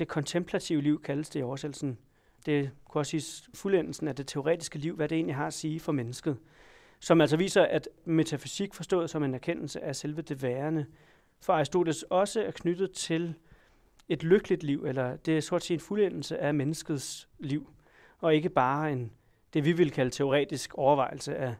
det 0.00 0.08
kontemplative 0.08 0.80
liv 0.80 1.02
kaldes 1.02 1.28
det 1.28 1.40
i 1.40 1.42
oversættelsen. 1.42 1.98
Det 2.46 2.70
kunne 2.88 3.00
også 3.00 3.10
siges 3.10 3.50
fuldendelsen 3.54 4.08
af 4.08 4.16
det 4.16 4.26
teoretiske 4.26 4.78
liv, 4.78 4.96
hvad 4.96 5.08
det 5.08 5.16
egentlig 5.16 5.36
har 5.36 5.46
at 5.46 5.54
sige 5.54 5.80
for 5.80 5.92
mennesket. 5.92 6.38
Som 7.00 7.20
altså 7.20 7.36
viser, 7.36 7.62
at 7.62 7.88
metafysik 8.04 8.74
forstået 8.74 9.10
som 9.10 9.22
en 9.24 9.34
erkendelse 9.34 9.80
af 9.80 9.96
selve 9.96 10.22
det 10.22 10.42
værende, 10.42 10.86
for 11.40 11.52
Aristoteles 11.52 12.02
også 12.02 12.42
er 12.42 12.50
knyttet 12.50 12.92
til 12.92 13.34
et 14.08 14.22
lykkeligt 14.22 14.62
liv, 14.62 14.84
eller 14.84 15.16
det 15.16 15.36
er 15.36 15.40
så 15.40 15.56
at 15.56 15.62
sige 15.62 15.74
en 15.74 15.80
fuldendelse 15.80 16.38
af 16.38 16.54
menneskets 16.54 17.28
liv, 17.38 17.70
og 18.18 18.34
ikke 18.34 18.48
bare 18.48 18.92
en, 18.92 19.12
det 19.54 19.64
vi 19.64 19.72
vil 19.72 19.90
kalde 19.90 20.10
teoretisk 20.10 20.74
overvejelse 20.74 21.36
af, 21.36 21.54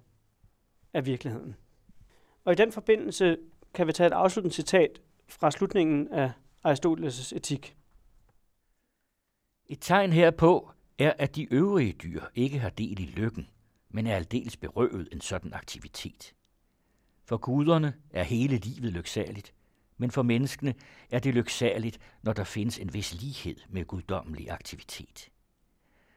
af 0.92 1.06
virkeligheden. 1.06 1.56
Og 2.44 2.52
i 2.52 2.56
den 2.56 2.72
forbindelse 2.72 3.36
kan 3.74 3.86
vi 3.86 3.92
tage 3.92 4.06
et 4.06 4.12
afsluttende 4.12 4.54
citat 4.54 5.00
fra 5.28 5.50
slutningen 5.50 6.08
af 6.08 6.30
Aristoteles' 6.66 7.36
etik. 7.36 7.76
Et 9.70 9.78
tegn 9.80 10.12
herpå 10.12 10.72
er, 10.98 11.12
at 11.18 11.36
de 11.36 11.54
øvrige 11.54 11.92
dyr 11.92 12.22
ikke 12.34 12.58
har 12.58 12.70
del 12.70 13.00
i 13.00 13.06
lykken, 13.06 13.48
men 13.88 14.06
er 14.06 14.16
aldeles 14.16 14.56
berøvet 14.56 15.08
en 15.12 15.20
sådan 15.20 15.54
aktivitet. 15.54 16.34
For 17.24 17.36
guderne 17.36 17.94
er 18.10 18.22
hele 18.22 18.56
livet 18.56 18.92
lyksaligt, 18.92 19.54
men 19.96 20.10
for 20.10 20.22
menneskene 20.22 20.74
er 21.10 21.18
det 21.18 21.34
lyksaligt, 21.34 21.98
når 22.22 22.32
der 22.32 22.44
findes 22.44 22.78
en 22.78 22.94
vis 22.94 23.14
lighed 23.20 23.56
med 23.68 23.84
guddommelig 23.84 24.50
aktivitet. 24.50 25.28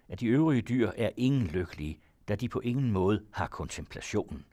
At 0.07 0.19
de 0.19 0.25
øvrige 0.25 0.61
dyr 0.61 0.91
er 0.97 1.09
ingen 1.17 1.47
lykkelige, 1.47 1.99
da 2.27 2.35
de 2.35 2.49
på 2.49 2.59
ingen 2.59 2.91
måde 2.91 3.25
har 3.31 3.47
kontemplationen. 3.47 4.45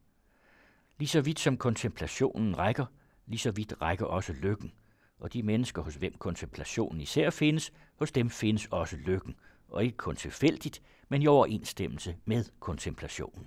Lige 0.99 1.09
så 1.09 1.21
vidt 1.21 1.41
som 1.41 1.57
kontemplationen 1.57 2.59
rækker, 2.59 2.87
lige 3.27 3.39
så 3.39 3.51
vidt 3.51 3.75
rækker 3.81 4.07
også 4.07 4.33
lykken, 4.33 4.73
og 5.21 5.33
de 5.33 5.43
mennesker, 5.43 5.83
hos 5.83 5.95
hvem 5.95 6.15
kontemplationen 6.19 7.01
især 7.01 7.31
findes, 7.31 7.73
hos 7.97 8.13
dem 8.13 8.31
findes 8.31 8.67
også 8.67 8.97
lykken, 8.97 9.35
og 9.69 9.85
ikke 9.85 9.97
kun 9.97 10.17
tilfældigt, 10.17 10.83
men 11.09 11.23
i 11.23 11.27
overensstemmelse 11.27 12.17
med 12.25 12.45
kontemplationen. 12.61 13.47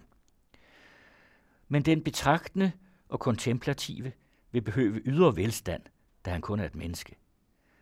Men 1.68 1.82
den 1.82 2.04
betragtende 2.04 2.72
og 3.10 3.20
kontemplative 3.20 4.12
vil 4.52 4.62
behøve 4.62 5.02
ydre 5.06 5.36
velstand, 5.36 5.84
da 6.26 6.32
han 6.32 6.42
kun 6.42 6.60
er 6.60 6.66
et 6.66 6.76
menneske. 6.76 7.16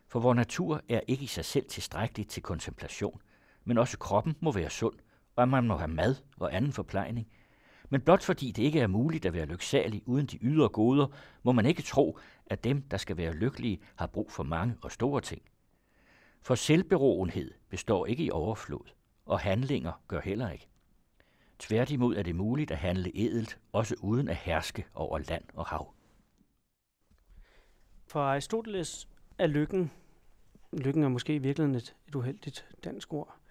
For 0.08 0.20
vor 0.20 0.34
natur 0.34 0.82
er 0.88 1.00
ikke 1.06 1.24
i 1.24 1.26
sig 1.26 1.44
selv 1.44 1.68
tilstrækkeligt 1.68 2.30
til 2.30 2.42
kontemplation, 2.42 3.20
men 3.64 3.78
også 3.78 3.98
kroppen 3.98 4.36
må 4.40 4.52
være 4.52 4.70
sund, 4.70 4.94
og 5.36 5.48
man 5.48 5.66
må 5.66 5.76
have 5.76 5.88
mad 5.88 6.16
og 6.36 6.56
anden 6.56 6.72
forplejning. 6.72 7.28
Men 7.92 8.00
blot 8.00 8.22
fordi 8.22 8.50
det 8.50 8.62
ikke 8.62 8.80
er 8.80 8.86
muligt 8.86 9.26
at 9.26 9.32
være 9.32 9.46
lyksalig 9.46 10.02
uden 10.06 10.26
de 10.26 10.38
ydre 10.42 10.68
goder, 10.68 11.06
må 11.42 11.52
man 11.52 11.66
ikke 11.66 11.82
tro, 11.82 12.18
at 12.46 12.64
dem, 12.64 12.82
der 12.82 12.96
skal 12.96 13.16
være 13.16 13.32
lykkelige, 13.32 13.80
har 13.96 14.06
brug 14.06 14.32
for 14.32 14.42
mange 14.42 14.76
og 14.82 14.92
store 14.92 15.20
ting. 15.20 15.42
For 16.40 16.54
selvberoenhed 16.54 17.50
består 17.68 18.06
ikke 18.06 18.24
i 18.24 18.30
overflod, 18.30 18.90
og 19.26 19.40
handlinger 19.40 19.92
gør 20.08 20.20
heller 20.20 20.50
ikke. 20.50 20.68
Tværtimod 21.58 22.16
er 22.16 22.22
det 22.22 22.34
muligt 22.34 22.70
at 22.70 22.78
handle 22.78 23.10
edelt, 23.14 23.58
også 23.72 23.94
uden 24.00 24.28
at 24.28 24.36
herske 24.36 24.84
over 24.94 25.18
land 25.18 25.44
og 25.54 25.66
hav. 25.66 25.94
For 28.06 28.20
Aristoteles 28.20 29.08
er 29.38 29.46
lykken, 29.46 29.90
lykken 30.72 31.02
er 31.02 31.08
måske 31.08 31.34
i 31.34 31.38
virkeligheden 31.38 31.74
et, 31.74 31.96
et 32.08 32.14
uheldigt 32.14 32.66
dansk 32.84 33.12
ord. 33.12 33.41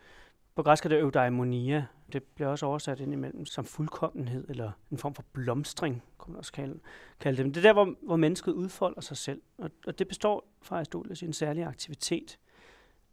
På 0.55 0.63
græsk 0.63 0.85
er 0.85 0.89
det 0.89 0.99
eudaimonia. 0.99 1.85
Det 2.13 2.23
bliver 2.23 2.49
også 2.49 2.65
oversat 2.65 2.99
ind 2.99 3.13
imellem 3.13 3.45
som 3.45 3.65
fuldkommenhed, 3.65 4.49
eller 4.49 4.71
en 4.91 4.97
form 4.97 5.15
for 5.15 5.23
blomstring, 5.33 6.03
kunne 6.17 6.31
man 6.31 6.37
også 6.39 6.51
kalde, 6.51 6.79
kalde 7.19 7.37
det. 7.37 7.45
Men 7.45 7.53
det 7.53 7.65
er 7.65 7.69
der, 7.69 7.73
hvor, 7.73 7.95
hvor 8.01 8.15
mennesket 8.15 8.51
udfolder 8.51 9.01
sig 9.01 9.17
selv. 9.17 9.41
Og, 9.57 9.71
og 9.87 9.99
det 9.99 10.07
består 10.07 10.47
fra 10.61 10.75
Aristoteles 10.75 11.21
i 11.21 11.25
en 11.25 11.33
særlig 11.33 11.63
aktivitet. 11.63 12.39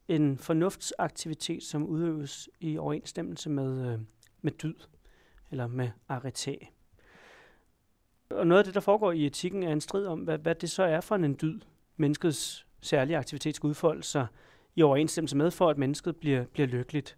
En 0.08 0.38
fornuftsaktivitet, 0.38 1.62
som 1.62 1.86
udøves 1.86 2.48
i 2.60 2.78
overensstemmelse 2.78 3.50
med, 3.50 3.92
øh, 3.92 3.98
med 4.42 4.52
dyd, 4.52 4.74
eller 5.50 5.66
med 5.66 5.90
arete. 6.08 6.56
Og 8.30 8.46
noget 8.46 8.58
af 8.58 8.64
det, 8.64 8.74
der 8.74 8.80
foregår 8.80 9.12
i 9.12 9.26
etikken, 9.26 9.62
er 9.62 9.72
en 9.72 9.80
strid 9.80 10.06
om, 10.06 10.20
hvad, 10.20 10.38
hvad 10.38 10.54
det 10.54 10.70
så 10.70 10.82
er 10.82 11.00
for 11.00 11.14
en 11.14 11.38
dyd, 11.42 11.60
menneskets 11.96 12.66
særlige 12.80 13.16
aktivitet 13.16 13.56
skal 13.56 13.66
udfolde 13.66 14.02
sig 14.02 14.26
i 14.76 14.82
overensstemmelse 14.82 15.36
med, 15.36 15.50
for 15.50 15.70
at 15.70 15.78
mennesket 15.78 16.16
bliver, 16.16 16.44
bliver 16.44 16.66
lykkeligt. 16.66 17.16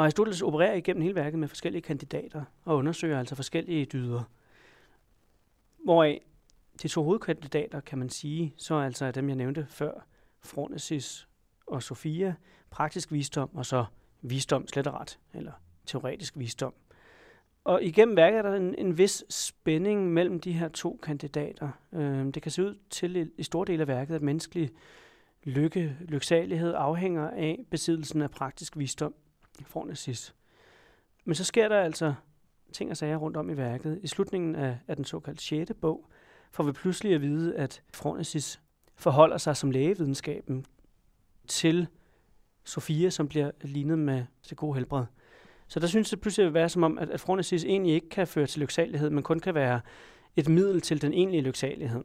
Og 0.00 0.04
Aristoteles 0.04 0.42
opererer 0.42 0.74
igennem 0.74 1.02
hele 1.02 1.14
værket 1.14 1.38
med 1.38 1.48
forskellige 1.48 1.82
kandidater 1.82 2.44
og 2.64 2.76
undersøger 2.76 3.18
altså 3.18 3.34
forskellige 3.34 3.84
dyder. 3.84 4.22
Hvoraf 5.84 6.26
de 6.82 6.88
to 6.88 7.02
hovedkandidater, 7.02 7.80
kan 7.80 7.98
man 7.98 8.08
sige, 8.08 8.54
så 8.56 8.74
er 8.74 8.84
altså 8.84 9.10
dem, 9.10 9.28
jeg 9.28 9.36
nævnte 9.36 9.66
før, 9.68 10.06
Phronesis 10.44 11.28
og 11.66 11.82
Sofia, 11.82 12.34
praktisk 12.70 13.12
visdom 13.12 13.50
og 13.54 13.66
så 13.66 13.84
visdom 14.22 14.68
slet 14.68 14.86
og 14.86 14.94
ret, 14.94 15.18
eller 15.34 15.52
teoretisk 15.86 16.38
visdom. 16.38 16.74
Og 17.64 17.82
igennem 17.82 18.16
værket 18.16 18.38
er 18.38 18.42
der 18.42 18.54
en, 18.54 18.74
en 18.78 18.98
vis 18.98 19.24
spænding 19.30 20.12
mellem 20.12 20.40
de 20.40 20.52
her 20.52 20.68
to 20.68 21.00
kandidater. 21.02 21.70
Øh, 21.92 22.26
det 22.34 22.42
kan 22.42 22.52
se 22.52 22.62
ud 22.62 22.78
til 22.90 23.16
i, 23.16 23.26
i 23.38 23.42
stor 23.42 23.64
del 23.64 23.80
af 23.80 23.88
værket, 23.88 24.14
at 24.14 24.22
menneskelig 24.22 24.70
lykke, 25.44 25.96
lyksalighed 26.00 26.74
afhænger 26.76 27.30
af 27.30 27.64
besiddelsen 27.70 28.22
af 28.22 28.30
praktisk 28.30 28.76
visdom, 28.76 29.14
fornesis. 29.66 30.34
Men 31.24 31.34
så 31.34 31.44
sker 31.44 31.68
der 31.68 31.80
altså 31.80 32.14
ting 32.72 32.90
og 32.90 32.96
sager 32.96 33.16
rundt 33.16 33.36
om 33.36 33.50
i 33.50 33.56
værket. 33.56 34.00
I 34.02 34.06
slutningen 34.06 34.54
af, 34.54 34.78
af 34.88 34.96
den 34.96 35.04
såkaldte 35.04 35.42
6. 35.42 35.72
bog 35.80 36.06
får 36.50 36.64
vi 36.64 36.72
pludselig 36.72 37.14
at 37.14 37.20
vide, 37.20 37.56
at 37.56 37.82
Fronesis 37.94 38.60
forholder 38.96 39.38
sig 39.38 39.56
som 39.56 39.70
lægevidenskaben 39.70 40.66
til 41.48 41.86
Sofia, 42.64 43.10
som 43.10 43.28
bliver 43.28 43.50
lignet 43.62 43.98
med 43.98 44.24
det 44.50 44.56
gode 44.56 44.74
helbred. 44.74 45.04
Så 45.68 45.80
der 45.80 45.86
synes 45.86 46.10
det 46.10 46.20
pludselig 46.20 46.46
at 46.46 46.54
være 46.54 46.68
som 46.68 46.82
om, 46.82 46.98
at, 46.98 47.10
at 47.10 47.20
Fronesis 47.20 47.64
egentlig 47.64 47.94
ikke 47.94 48.08
kan 48.08 48.26
føre 48.26 48.46
til 48.46 48.60
lyksalighed, 48.60 49.10
men 49.10 49.22
kun 49.22 49.40
kan 49.40 49.54
være 49.54 49.80
et 50.36 50.48
middel 50.48 50.80
til 50.80 51.02
den 51.02 51.12
egentlige 51.12 51.42
lyksalighed. 51.42 52.04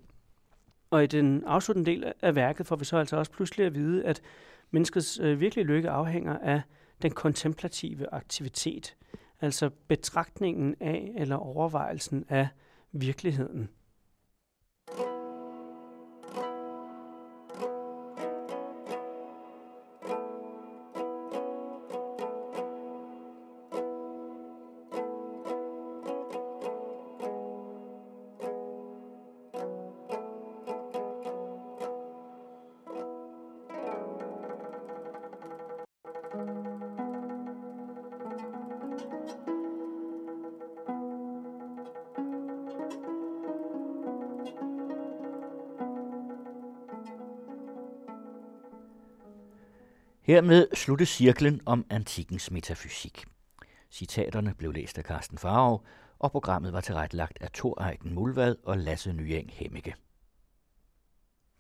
Og 0.90 1.04
i 1.04 1.08
den 1.08 1.44
afsluttende 1.44 1.92
del 1.92 2.14
af 2.22 2.36
værket 2.36 2.68
får 2.68 2.76
vi 2.76 2.86
så 2.86 2.98
altså 2.98 3.18
også 3.18 3.32
pludselig 3.32 3.66
at 3.66 3.76
vide, 3.76 4.06
at 4.06 4.22
menneskets 4.72 5.20
øh, 5.20 5.40
virkelige 5.40 5.66
lykke 5.66 5.90
afhænger 5.90 6.38
af 6.38 6.62
den 7.02 7.12
kontemplative 7.12 8.14
aktivitet, 8.14 8.96
altså 9.42 9.70
betragtningen 9.88 10.76
af 10.80 11.12
eller 11.18 11.36
overvejelsen 11.36 12.26
af 12.30 12.48
virkeligheden. 12.92 13.70
Hermed 50.28 50.68
sluttes 50.74 51.10
cirklen 51.10 51.62
om 51.66 51.86
antikkens 51.90 52.52
metafysik. 52.52 53.26
Citaterne 53.92 54.54
blev 54.58 54.72
læst 54.72 54.98
af 54.98 55.04
Carsten 55.04 55.38
Farov, 55.38 55.86
og 56.20 56.32
programmet 56.32 56.74
var 56.74 56.82
tilrettelagt 56.82 57.38
af 57.42 57.52
Thor 57.52 57.88
Eiken 57.90 58.14
Mulvad 58.14 58.56
og 58.64 58.78
Lasse 58.78 59.14
Nyeng 59.14 59.52
Hemmige. 59.54 59.96